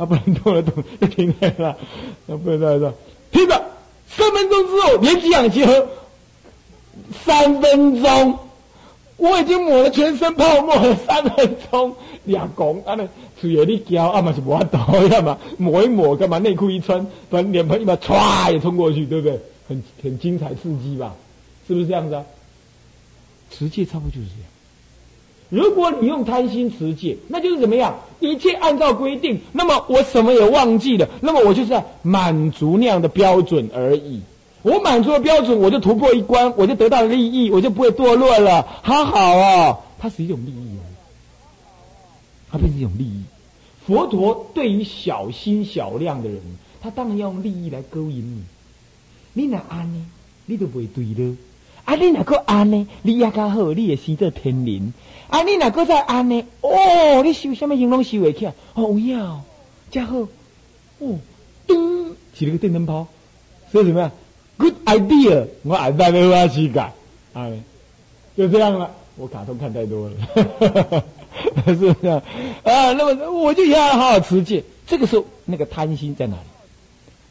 [0.00, 1.76] 他不能动了，动就停在那，
[2.24, 2.90] 那不能在那，
[3.30, 3.62] 听着，
[4.08, 5.88] 三分钟之后连几氧结合，
[7.22, 8.38] 三分钟，
[9.18, 13.06] 我已经抹了全身泡沫了，三分钟两公，啊那
[13.38, 19.38] 嘴有点胶，啊嘛是抹倒，要么抹一抹，干嘛内裤一穿，把脸盆一把歘也冲过去，对不对？
[19.68, 21.14] 很很精彩刺激吧？
[21.68, 22.24] 是不是这样子啊？
[23.50, 24.49] 实际差不多就是这样。
[25.50, 27.94] 如果你用贪心持戒，那就是怎么样？
[28.20, 34.20] 一切按照规定，那么我什么也忘记了，那么我就是在满足那样的标准而已。
[34.62, 38.66] 我满足了标准，我就突破一关，我就得到利益，我就不会堕落了。
[38.82, 40.84] 好好哦，它是一种利益哦，
[42.52, 43.22] 它变成一种利益。
[43.86, 46.40] 佛陀对于小心小量的人，
[46.80, 48.42] 他当然要用利益来勾引你。
[49.32, 50.06] 你哪安呢？
[50.46, 51.36] 你都不会对了。
[51.86, 52.86] 啊，你哪个安呢？
[53.02, 54.92] 你也较好，你也生做天人。
[55.30, 55.42] 啊！
[55.42, 56.44] 你哪个在安呢？
[56.60, 58.54] 哦，你修什么形容修会起来？
[58.74, 59.42] 哦，要，
[59.90, 60.18] 加好，
[60.98, 61.18] 哦，
[61.66, 63.06] 噔，起了个电灯泡，
[63.70, 64.10] 说什么呀
[64.58, 65.46] ？Good idea！
[65.62, 66.92] 我爱在那花去改，
[67.32, 67.60] 哎，
[68.36, 68.90] 就这样了。
[69.16, 70.14] 我卡通看太多了，
[71.66, 72.08] 是不是？
[72.08, 72.22] 啊，
[72.92, 74.64] 那么我就要好好持戒。
[74.86, 76.42] 这个时候，那个贪心在哪里？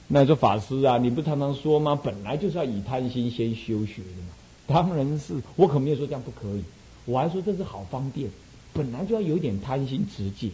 [0.07, 1.99] 那说法师啊，你不常常说吗？
[2.01, 4.29] 本来就是要以贪心先修学的嘛。
[4.67, 6.63] 当然是，我可没有说这样不可以。
[7.09, 8.29] 我还说这是好方便，
[8.71, 10.49] 本来就要有点贪心持戒，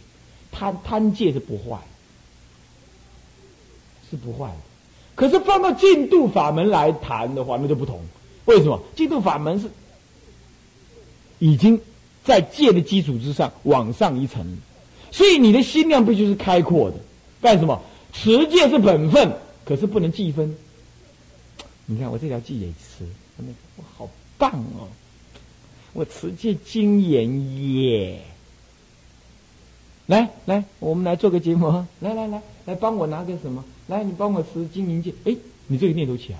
[0.50, 1.78] 贪贪戒是不坏，
[4.10, 4.56] 是不坏的。
[5.14, 8.00] 可是放到净度法门来谈的话，那就不同。
[8.46, 8.80] 为什么？
[8.94, 9.68] 净度法门是
[11.38, 11.78] 已经
[12.24, 14.58] 在戒的基础之上往上一层，
[15.10, 16.96] 所以你的心量必须是开阔的。
[17.42, 17.82] 干什么？
[18.12, 19.30] 持戒是本分，
[19.66, 20.56] 可是不能计分。
[21.84, 23.06] 你看我这条戒也持，
[23.76, 24.88] 我好棒哦。
[25.96, 28.20] 我持戒精严耶！
[30.04, 31.68] 来来，我们来做个节目。
[32.00, 33.64] 来来来，来帮我拿个什么？
[33.86, 35.14] 来，你帮我持精严戒。
[35.24, 35.34] 哎，
[35.66, 36.38] 你这个念头起来，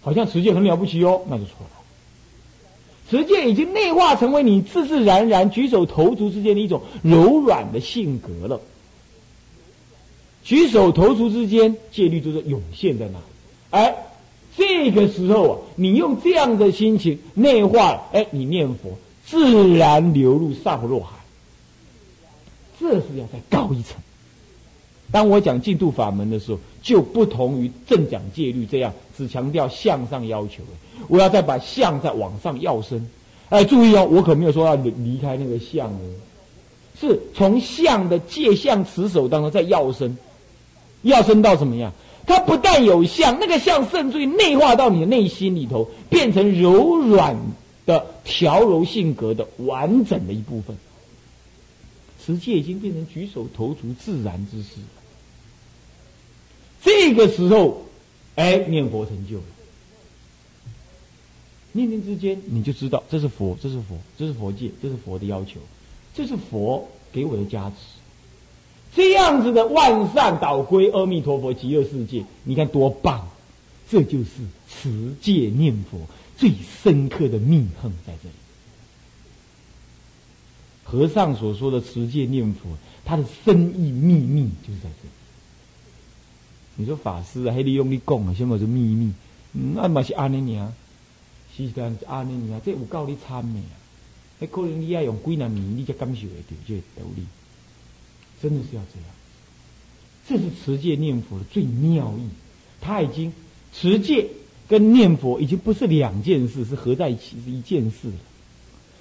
[0.00, 1.70] 好像持戒很了不起哦，那就错了。
[3.10, 8.58] 持戒已经内化成为你自自然然举手投足之间的一种柔软的性格了。
[10.44, 13.24] 举手投足之间，戒律就是涌现在那里。
[13.68, 13.94] 哎。
[14.58, 21.16] 这个时候啊，你用这样的心情内化，哎，你念佛自然流入萨婆若海。
[22.80, 23.96] 这是要再高一层。
[25.10, 30.62] 当我讲净土法门的时候，就不同于正讲戒律这样，只强调向上要求。
[31.06, 33.08] 我要再把相再往上要升。
[33.50, 36.00] 哎，注意哦，我可没有说要离离开那个相哦。
[37.00, 40.18] 是从相的借相持守当中再要升，
[41.02, 41.92] 要升到什么样？
[42.28, 47.34] 它不但有相，那个相甚至于内化到你的内心里头，变成柔软
[47.86, 50.76] 的调柔性格的完整的一部分。
[52.22, 54.74] 持戒已经变成举手投足自然之事。
[56.82, 57.86] 这个时候，
[58.34, 59.44] 哎，念佛成就了。
[61.72, 65.58] 念念之间，你就知道这是佛，这是佛，这是佛界，这是佛的要求，
[66.14, 67.97] 这是佛给我的加持。
[68.98, 73.28] 这样子的万善导归阿弥陀佛极乐世界，你看多棒！
[73.88, 74.30] 这就是
[74.68, 76.00] 持戒念佛
[76.36, 76.50] 最
[76.82, 78.34] 深刻的密恨在这里。
[80.82, 82.70] 和尚所说的持戒念佛，
[83.04, 85.10] 他的深意秘密就是在这里。
[86.74, 89.12] 你说法师啊，还利用你讲啊，什么是秘密？
[89.52, 90.72] 那嘛是安尼尔。
[91.56, 93.78] 是这样安尼啊，这有够你参的啊！
[94.40, 97.24] 那可能你要用几难年，你才感受得到这道理。
[98.42, 99.08] 真的是要这样。
[100.28, 102.28] 这是持戒念佛的最妙意。
[102.80, 103.32] 他已经
[103.72, 104.26] 持戒
[104.68, 108.14] 跟念佛已经不是两件事，是合在一起是一件事了。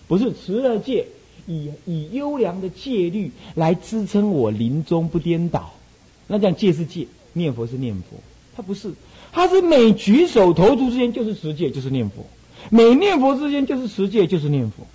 [0.08, 1.06] 不是持了戒，
[1.46, 5.74] 以以优良的戒律来支撑我临终不颠倒。
[6.28, 8.18] 那这样戒是戒，念佛是念佛，
[8.56, 8.94] 他不是，
[9.32, 12.26] 他是每举手投足之间就是持戒，就是念佛。
[12.70, 14.88] 每念佛之间就是持戒，就是念佛，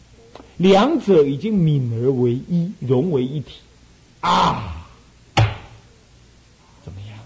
[0.56, 3.60] 两者已经泯而为一，融为一体，
[4.22, 4.86] 啊，
[6.84, 7.18] 怎么样？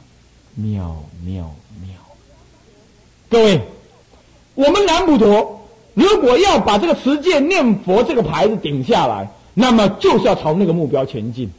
[0.54, 1.94] 妙妙妙！
[3.28, 3.60] 各位，
[4.54, 11.50] 我们南普陀如果要把这个持戒念佛这个牌子顶下来，那么就是要朝那个目标前进。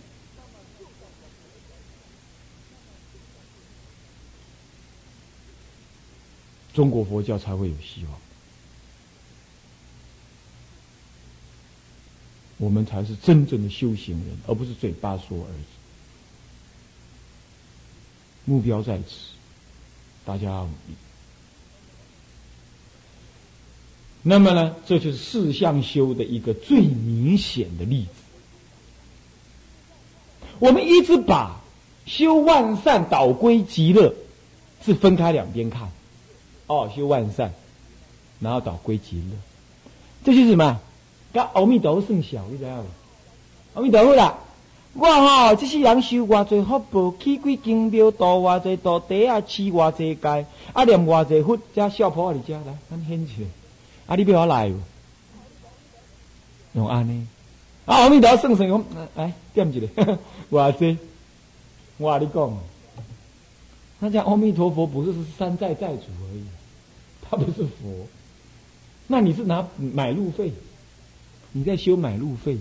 [6.73, 8.13] 中国佛教才会有希望。
[12.57, 15.63] 我们才是真正的修行人，而不是嘴巴说而已。
[18.45, 19.35] 目标在此，
[20.25, 20.95] 大家努力。
[24.23, 28.09] 那么呢，这就是四相修的一个最明显的例子。
[30.59, 31.61] 我们一直把
[32.05, 34.13] 修万善导归极乐
[34.83, 35.91] 是分开两边看，
[36.65, 37.53] 哦，修万善，
[38.39, 39.37] 然后导归极乐，
[40.25, 40.81] 这就是什么？
[41.37, 42.85] 甲阿弥陀佛算小，你知影无？
[43.75, 44.35] 阿弥陀佛啦！
[44.95, 53.47] 我吼，这世人修偌济福报，起几经庙，度偌济道地啊，饲偌济街，啊念偌济佛，加笑破你家来，咱显起来。
[54.07, 54.73] 啊，你要我来？
[56.73, 57.27] 用安尼？
[57.85, 58.83] 啊，阿弥陀佛算算，
[59.15, 60.17] 来点一个，
[60.49, 60.97] 偌济？
[61.99, 62.57] 我话你讲，
[63.99, 66.43] 那讲阿弥陀佛不是是山寨寨主而已，
[67.29, 68.07] 他不是佛。
[69.05, 70.51] 那你是拿买路费？
[71.57, 72.55] 你在修买路费，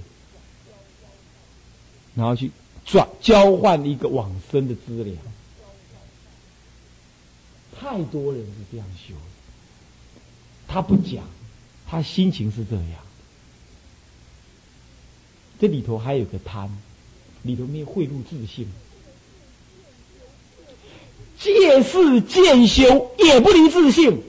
[2.14, 2.50] 然后去
[2.86, 5.18] 转交换一个往生的资粮，
[7.78, 9.14] 太多人是这样修。
[10.66, 11.22] 他不讲，
[11.86, 12.92] 他心情是这样。
[15.60, 16.70] 这里头还有个贪，
[17.42, 18.66] 里头没有贿赂自信，
[21.38, 24.22] 借势渐修也不离自信。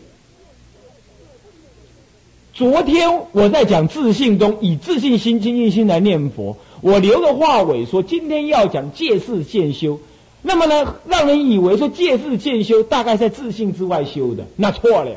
[2.58, 6.58] 昨天我在讲自信中，以自信心、清净心来念佛。
[6.82, 10.00] 我留个话尾说，今天要讲借事渐修。
[10.42, 15.12] 那么呢，让人以为说借事渐修，大概在自信之外修的，那错了，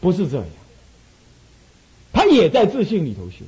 [0.00, 0.46] 不是这样。
[2.10, 3.44] 他也在自信里头修。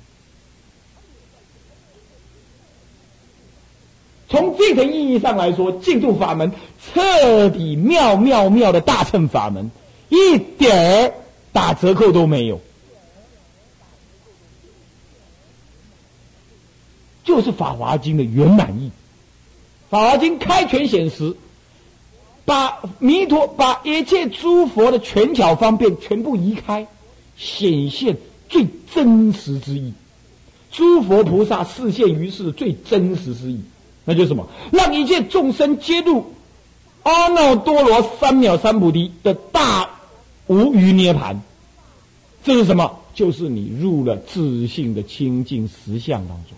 [4.29, 6.53] 从这个意义上来说，净土法门
[6.93, 9.71] 彻底妙妙妙的大乘法门，
[10.11, 11.14] 一点儿。
[11.59, 12.61] 打折扣都没有，
[17.25, 18.87] 就是《法华经》的圆满意。
[19.90, 21.35] 《法华经》开权显实，
[22.44, 26.87] 把弥陀、把一切诸佛的权巧方便全部移开，
[27.37, 28.16] 显现
[28.49, 29.92] 最真实之意。
[30.71, 33.61] 诸佛菩萨示现于世最真实之意，
[34.05, 34.47] 那就是什么？
[34.70, 36.32] 让一切众生皆入
[37.03, 39.91] 阿耨多罗三藐三菩提的大。
[40.51, 41.43] 无余涅盘，
[42.49, 42.99] 这是什么？
[43.14, 46.57] 就是你入了自信的清净实相当中。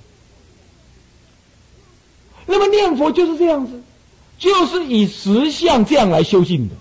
[2.47, 3.83] 那么念佛就是这样子，
[4.39, 6.77] 就是以实相这样来修行的。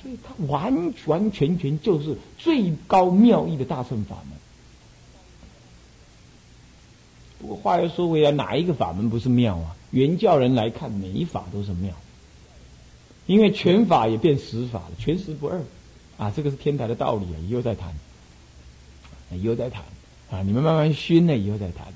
[0.00, 4.38] 所以它完完全全就是最高妙义的大乘法门。
[7.38, 9.76] 不过话又说回来，哪一个法门不是妙啊？
[9.90, 11.92] 原教人来看，每一法都是妙。
[13.26, 15.60] 因为全法也变实法了，全实不二，
[16.16, 17.94] 啊，这个是天台的道理啊，以后再谈，
[19.32, 19.84] 以后再谈。
[20.30, 21.86] 啊，你们慢慢熏了以后再谈。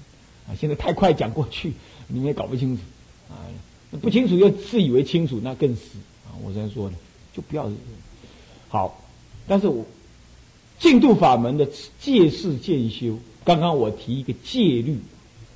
[0.48, 1.72] 啊，现在太快讲过去，
[2.08, 2.82] 你们也搞不清楚。
[3.28, 3.46] 啊，
[4.00, 5.82] 不清楚又自以为清楚，那更是
[6.26, 6.34] 啊。
[6.44, 6.96] 我这样说的，
[7.34, 7.70] 就不要
[8.68, 9.02] 好。
[9.46, 9.84] 但是我
[10.78, 11.68] 净度法门的
[12.00, 14.98] 借事渐修，刚刚我提一个戒律，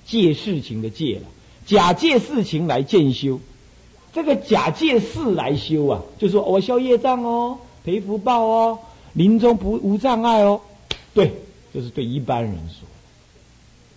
[0.05, 1.27] 借事情的借了，
[1.67, 3.41] 假借事情来渐修。
[4.15, 8.79] 这个假借事来修啊，就说我消业障哦，赔福报哦，
[9.13, 10.61] 临终不无障碍哦。
[11.13, 11.33] 对，
[11.75, 12.87] 这是对一般人说。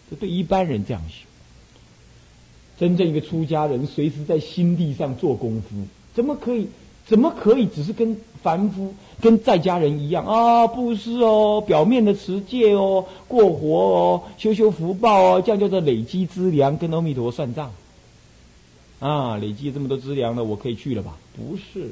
[0.09, 1.25] 这对一般人这样修，
[2.79, 5.75] 真正一个出家人，随时在心地上做功夫，
[6.15, 6.67] 怎么可以？
[7.05, 10.67] 怎么可以只是跟凡夫、跟在家人一样啊？
[10.67, 17.71] 布施哦，表面的持戒哦，过活哦，修修福报哦，这样叫做累积资粮，跟阿弥陀算账
[18.99, 19.37] 啊！
[19.37, 21.17] 累积这么多资粮了，我可以去了吧？
[21.35, 21.89] 不是的，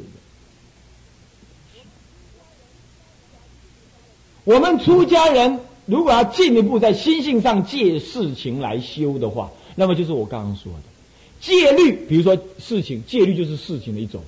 [4.43, 5.60] 我们出家人。
[5.86, 10.80] 如果要进一步在心性上借事情来修的话，那么就是我刚刚说的
[11.39, 11.93] 戒律。
[12.08, 14.24] 比如说事情，戒律就是事情的一种。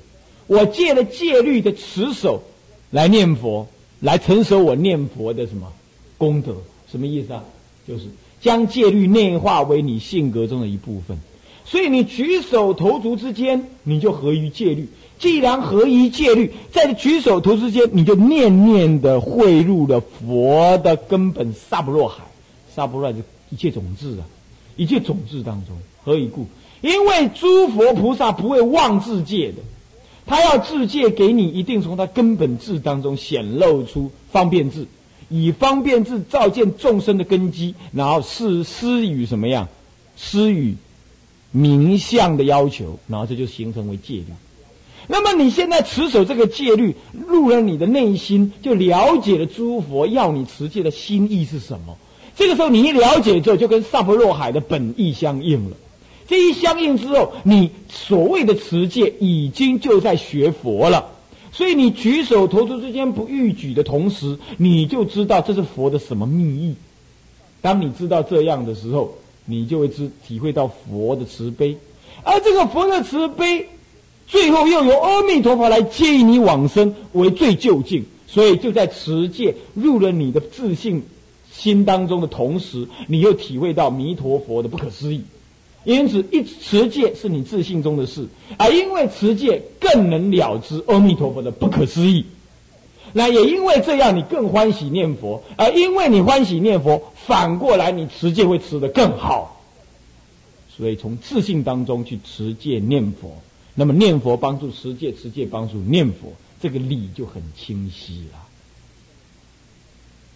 [0.45, 2.43] 我借了戒律的持守
[2.91, 3.67] 来念佛，
[4.01, 5.73] 来承受我念佛的什么
[6.19, 6.55] 功德？
[6.91, 7.43] 什么意思啊？
[7.87, 8.05] 就是
[8.39, 11.19] 将戒律内化为你性格中的一部分。
[11.69, 14.87] 所以你举手投足之间，你就合于戒律。
[15.19, 22.23] 既然合于戒律，在举手投足间，你就念念的汇入了佛的根本萨不若海，
[22.73, 24.23] 萨不若就一切种子啊，
[24.77, 26.45] 一切种子当中，何以故？
[26.81, 29.57] 因为诸佛菩萨不会妄自戒的，
[30.25, 34.85] 他要自戒给你，一定从他根本智当中显露出方便智，
[35.27, 39.67] 以方便智照见众生的根基，然后施施与什么样？
[40.15, 40.75] 施与
[41.57, 44.25] 名相的要求，然后这就形成为戒律。
[45.07, 46.95] 那么你现在持守这个戒律，
[47.27, 51.97] 入了你的内心，就了解了诸佛要你持戒的心意是什么。
[52.35, 55.77] 这个时候你一了解之后，就跟萨婆若海的本意相应了。
[56.27, 61.07] 这一相应之后，你所谓的持戒已经就在学佛了。
[61.53, 66.75] 所以你举手投足之间不逾矩的同时，你就知道这是佛的什么密意。
[67.61, 69.15] 当你知道这样的时候，
[69.47, 71.75] 你就会知体会到佛的慈悲，
[72.23, 73.65] 而这个佛的慈悲。
[74.27, 81.01] 最后又由阿弥陀佛来接引你往生为最究竟，所以就在持戒入了你的自信
[81.49, 85.21] 心当中的同时，你又体会到弥陀佛的不可思议。
[85.85, 88.27] 因此，一持戒是你自信中的事，
[88.57, 92.25] 而因为持戒更能了知阿弥陀佛的不可思议。
[93.13, 99.61] 那也因为这样，你更欢喜念佛，而因为你欢喜念佛，反过来你持戒会持得更好。
[100.69, 103.35] 所以，从自信当中去持戒念佛。
[103.73, 108.39] 那么念佛帮助持戒，持戒帮助念佛，这个理就很清晰了。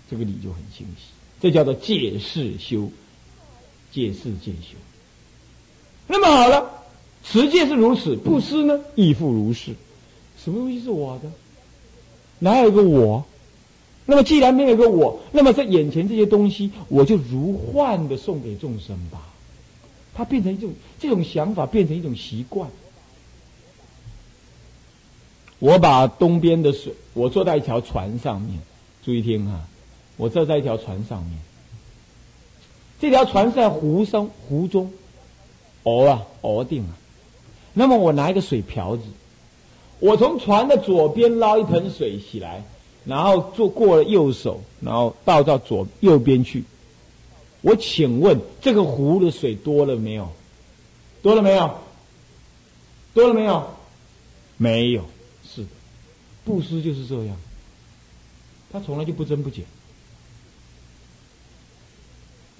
[0.09, 1.05] 这个理就很清晰，
[1.39, 2.91] 这叫做戒事修，
[3.91, 4.75] 戒事戒修。
[6.07, 6.69] 那么好了，
[7.23, 9.73] 持戒是如此，布施呢亦复如是。
[10.43, 11.31] 什么东西是我的？
[12.43, 13.23] 哪有一个我？
[14.07, 19.21] 那么既然没有一个我，那么在眼前这些东西，我就如幻的送给众生吧。
[20.13, 22.69] 它变成一种这种想法，变成一种习惯。
[25.59, 28.59] 我把东边的水，我坐在一条船上面，
[29.05, 29.61] 注意听哈，
[30.17, 31.37] 我坐在一条船上面，
[32.99, 34.91] 这条船是在湖上湖中，
[35.83, 36.97] 熬啊熬定了。
[37.73, 39.03] 那么我拿一个水瓢子，
[40.01, 42.63] 我从船的左边捞一盆水起来，
[43.05, 46.63] 然后坐过了右手，然后倒到左右边去。
[47.61, 50.27] 我请问这个湖的水多了没有？
[51.21, 51.75] 多了没有？
[53.13, 53.63] 多了没有？
[54.57, 55.03] 没有。
[55.47, 55.67] 是的
[56.43, 57.37] 布施就是这样，
[58.71, 59.63] 他从来就不增不减，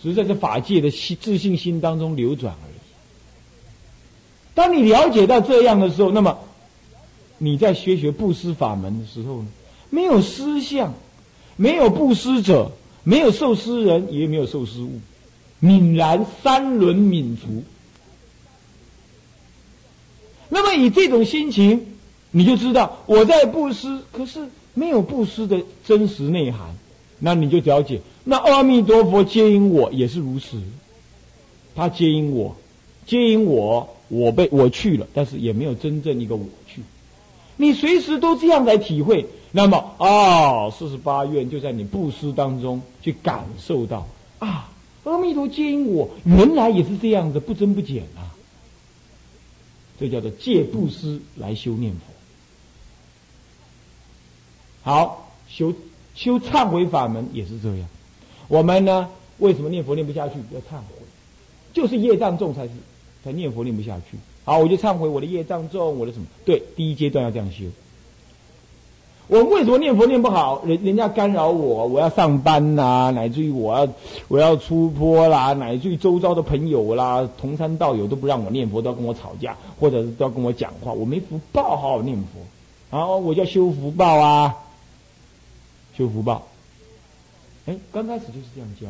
[0.04, 2.74] 只是在这法界的心自信心当中流转而已。
[4.54, 6.38] 当你了解到这样的时候，那么
[7.44, 9.48] 你在学学布施法门的时候呢，
[9.90, 10.94] 没有施相，
[11.56, 12.72] 没有布施者，
[13.04, 15.00] 没有受施人，也没有受施物，
[15.62, 17.64] 泯然三轮泯除。
[20.50, 21.88] 那么以这种心情。
[22.34, 26.78] 你就知道我在布施，可是没有布施的真实内涵，
[27.20, 30.58] 那你就了解，那阿弥陀佛接引我也是如此，
[31.76, 32.56] 他接引我，
[33.06, 36.82] 接引我，我被我去了，但是也没有真正一个我去，
[37.62, 44.08] 你随时都这样来体会，那么啊，四十八愿就在你布施当中去感受到
[44.40, 44.72] 啊，
[45.04, 48.34] 阿弥陀接引我，原来也是这样子，不增不减啊，
[50.00, 52.00] 这叫做借布施来修念佛。
[54.82, 55.72] 好，修
[56.16, 57.88] 修忏悔法门也是这样。
[58.48, 59.08] 我们呢
[59.38, 60.34] 为什么念佛念不下去？
[60.52, 60.96] 要忏悔，
[61.74, 62.74] 就是业障重才是，
[63.24, 64.18] 才念佛念不下去。
[64.44, 66.26] 好，我就忏悔我的业障重，我的什么？
[66.46, 67.66] 对，第一阶段要这样修。
[69.28, 70.62] 我为什么念佛念不好？
[70.66, 73.88] 人人家干扰我，我要上班呐，乃至于我要
[74.28, 82.98] 我要出坡啦，乃至于周遭的朋友啦、同山道友都不让我念佛，都要跟我吵架，或者是都要跟我讲话，我没福报，好好念佛。
[82.98, 84.54] 好，我叫修福报啊，
[85.98, 86.46] 修福报。
[87.68, 88.88] 哎，刚开始就是这样教，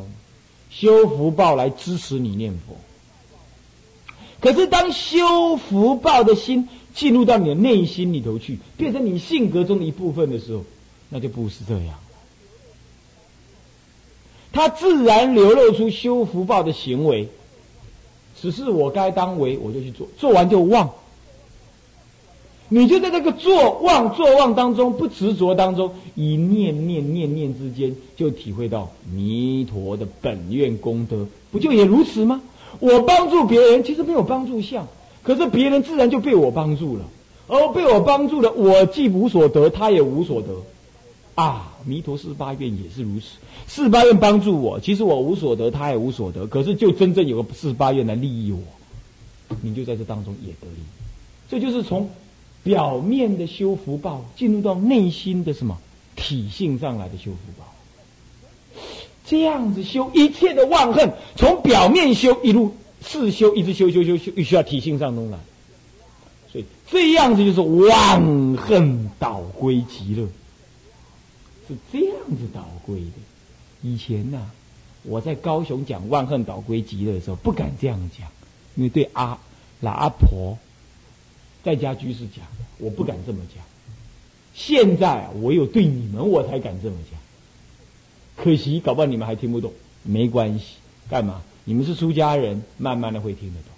[0.71, 2.73] 修福报来支持你念佛。
[4.41, 6.67] 可是当修福报的心。
[6.93, 10.65] 进入到你的内心里头去，变成你性格中的一部分的时候，
[11.07, 11.97] 那就不是这样。
[14.51, 17.29] 他自然流露出修福报的行为，
[18.41, 20.89] 只是我该当为，我就去做，做完就忘。
[22.67, 32.41] 你就在这个做忘做忘当中，不执着当中，以念念念念之间，就体会到弥陀的本愿功德，不就也如此吗？
[32.81, 34.85] 我帮助别人，其实没有帮助相。
[35.23, 37.05] 可是别人自然就被我帮助了，
[37.47, 40.47] 而被我帮助了，我既无所得，他也无所得，
[41.35, 41.67] 啊！
[41.85, 43.25] 弥陀四十八愿也是如此，
[43.67, 46.47] 四十八愿帮助我，其实我无所得，他也无所得。
[46.47, 50.81] 可是就真正有个四十八愿来利益我，你就在这当中也得利。
[51.49, 52.09] 这就是从
[52.63, 55.77] 表面的修福报，进入到内心的什么
[56.15, 57.70] 体性上来的修福报。
[59.31, 62.75] 这样子修一切的万恨，从表面修一路。
[63.03, 65.39] 四修一直修修修修，必须要体性上东来，
[66.51, 68.21] 所以这样子就是万
[68.57, 70.27] 恨倒归极乐，
[71.67, 73.11] 是这样子倒归的。
[73.81, 74.51] 以前呐，
[75.01, 78.27] 我在高雄讲万恨倒归极乐的时候，不敢这样讲，
[78.75, 79.39] 因为对阿
[79.79, 80.57] 老阿婆
[81.63, 82.45] 在家居士讲，
[82.77, 83.63] 我不敢这么讲。
[84.53, 87.19] 现在我有对你们，我才敢这么讲。
[88.43, 89.71] 可惜搞不好你们还听不懂，
[90.03, 90.75] 没关系，
[91.09, 91.41] 干嘛？
[91.63, 93.69] 你们是出家人，慢慢的会听得懂，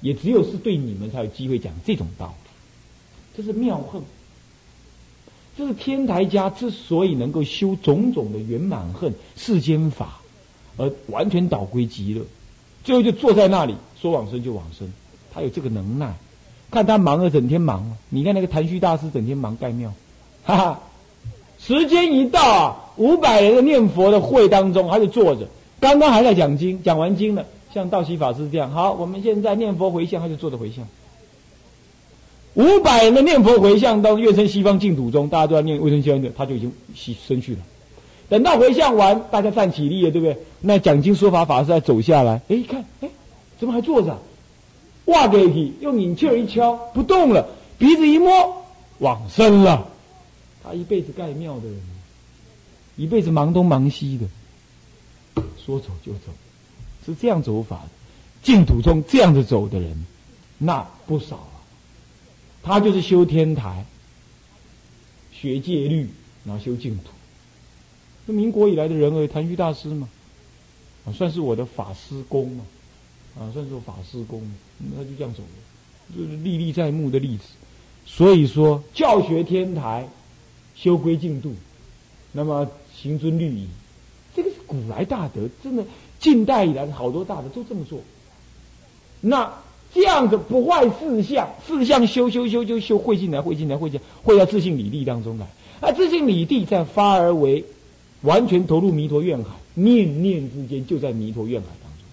[0.00, 2.50] 也只有是对你们才有机会讲这种道理。
[3.36, 4.00] 这是妙恨，
[5.58, 10.20] 这是天台家之所以能够修种种的圆满恨世间法，
[10.76, 12.24] 而完全倒归极乐，
[12.84, 14.92] 最后就坐在那里说往生就往生，
[15.32, 16.14] 他有这个能耐。
[16.70, 17.96] 看他忙了，整天忙。
[18.08, 19.92] 你看那个谭虚大师整天忙盖庙，
[20.44, 20.82] 哈哈，
[21.64, 25.46] 时间一到啊，五百人的念佛的会当中，他就坐着。
[25.78, 30.84] 刚刚还在讲经，讲完经了，像道喜法师这样，好，我们现在念佛回向，他就坐着回向。
[32.54, 37.60] 五百人的念佛回向到月生西方净土中，大家都要念卫生间的，他就已经西生去了。
[38.28, 40.36] 等到回向完，大家站起立了，对不对？
[40.60, 43.08] 那讲经说法法师再走下来，哎，一看，哎，
[43.58, 44.18] 怎么还坐着？
[45.04, 47.46] 哇给你，用引气儿一敲，不动了，
[47.78, 48.64] 鼻子一摸，
[48.98, 49.88] 往生了。
[50.62, 51.80] 他一辈子盖庙的人，
[52.96, 54.26] 一辈子忙东忙西的。
[55.64, 56.32] 说走就走，
[57.06, 57.88] 是这样走法的。
[58.42, 60.06] 净土中这样子走的人，
[60.58, 61.62] 那不少啊。
[62.62, 63.84] 他就是修天台、
[65.32, 66.08] 学戒律，
[66.44, 67.10] 然后修净土。
[68.26, 70.08] 那民国以来的人而谭虚大师嘛，
[71.04, 72.64] 啊，算是我的法师公嘛，
[73.38, 74.42] 啊，算是我法师公，
[74.78, 77.44] 那就这样走了，就是历历在目的例子。
[78.04, 80.08] 所以说，教学天台，
[80.74, 81.54] 修归净度，
[82.32, 83.66] 那么行尊律仪。
[84.34, 85.84] 这个是古来大德，真的
[86.18, 88.00] 近代以来好多大德都这么做。
[89.20, 89.52] 那
[89.92, 95.46] 这样子不坏四相，四相修修修就修会进来，会进来，会进，会到自信理地当中来。
[95.80, 97.62] 啊，自信理地再发而为，
[98.22, 102.04] 完全投入弥陀愿海，念念之间就在弥陀愿海当中。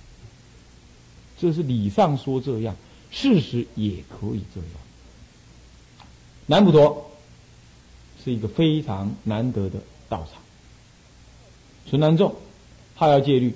[1.40, 2.76] 这是理上说这样，
[3.12, 4.70] 事实也可以这样。
[6.48, 7.09] 南普陀
[8.24, 10.42] 是一个非常难得的道场。
[11.90, 12.36] 纯南众，
[12.96, 13.54] 好要戒律，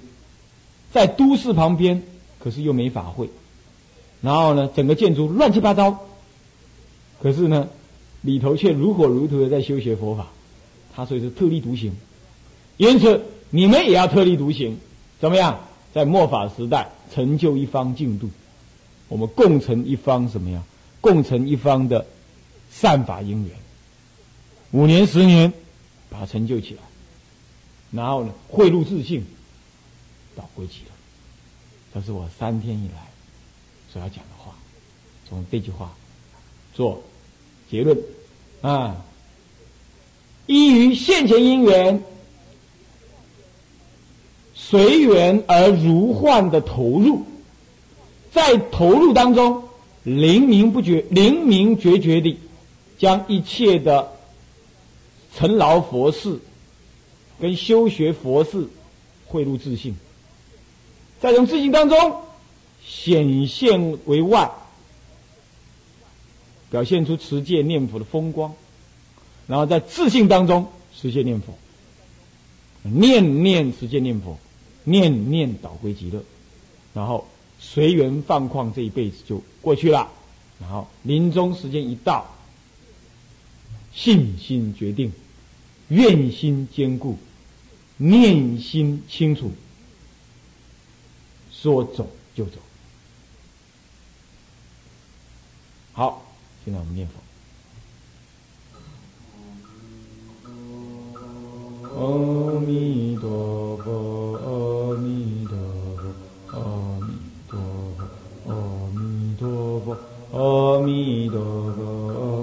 [0.92, 2.02] 在都市旁边，
[2.40, 3.30] 可是又没法会，
[4.22, 6.00] 然后呢，整个建筑乱七八糟，
[7.22, 7.70] 可是呢，
[8.22, 10.28] 里头却如火如荼的在修学佛法，
[10.96, 11.94] 他所以是特立独行，
[12.78, 14.78] 因此你们也要特立独行，
[15.20, 15.60] 怎么样？
[15.94, 18.28] 在末法时代成就一方净土，
[19.10, 20.64] 我们共成一方什么呀？
[21.02, 22.08] 共成一方的
[22.72, 23.52] 善法因缘，
[24.74, 25.54] 五年十年，
[26.10, 26.82] 把它成就起来。
[27.92, 29.24] 然后呢，汇入自信，
[30.36, 30.92] 到归极了。
[31.94, 33.08] 这是我三天以来
[33.92, 34.56] 所要讲的话，
[35.30, 35.94] 从这句话
[36.74, 37.04] 做
[37.70, 37.96] 结论
[38.62, 38.98] 啊。
[40.48, 42.04] 依于现前因缘，
[44.56, 47.24] 随缘而如幻的投入，
[48.32, 49.64] 在投入当中，
[50.04, 52.40] 灵明不觉、灵明决绝地
[52.98, 54.12] 将一切的
[55.36, 56.40] 尘劳佛事。
[57.42, 58.70] 跟修学佛事
[59.26, 59.96] 汇入自信，
[61.20, 62.22] 再从自信当中
[62.86, 64.50] 显现为外，
[66.70, 68.54] 表现出持戒念佛的风光，
[69.48, 71.54] 然后在自信当中实现念佛，
[72.84, 74.38] 念念持戒念佛，
[74.86, 76.24] 念念导归极乐，
[76.94, 77.28] 然后
[77.60, 80.10] 随缘放旷，这一辈子就过去了。
[80.62, 82.26] 然后临终时间一到，
[83.92, 85.12] 信心决定，
[85.90, 87.18] 愿心坚固，
[87.98, 89.52] 念心清楚。
[91.52, 92.58] 说走就走。
[95.94, 96.26] 好，
[96.66, 97.14] 现在我们念佛。
[101.96, 105.56] 阿弥陀佛阿弥陀
[105.96, 107.14] 佛阿弥
[107.48, 107.54] 陀
[107.96, 108.02] 佛
[108.52, 108.52] 阿
[108.92, 109.88] 弥陀佛
[110.32, 111.38] 阿弥陀
[111.76, 111.80] 佛
[112.10, 112.43] 阿。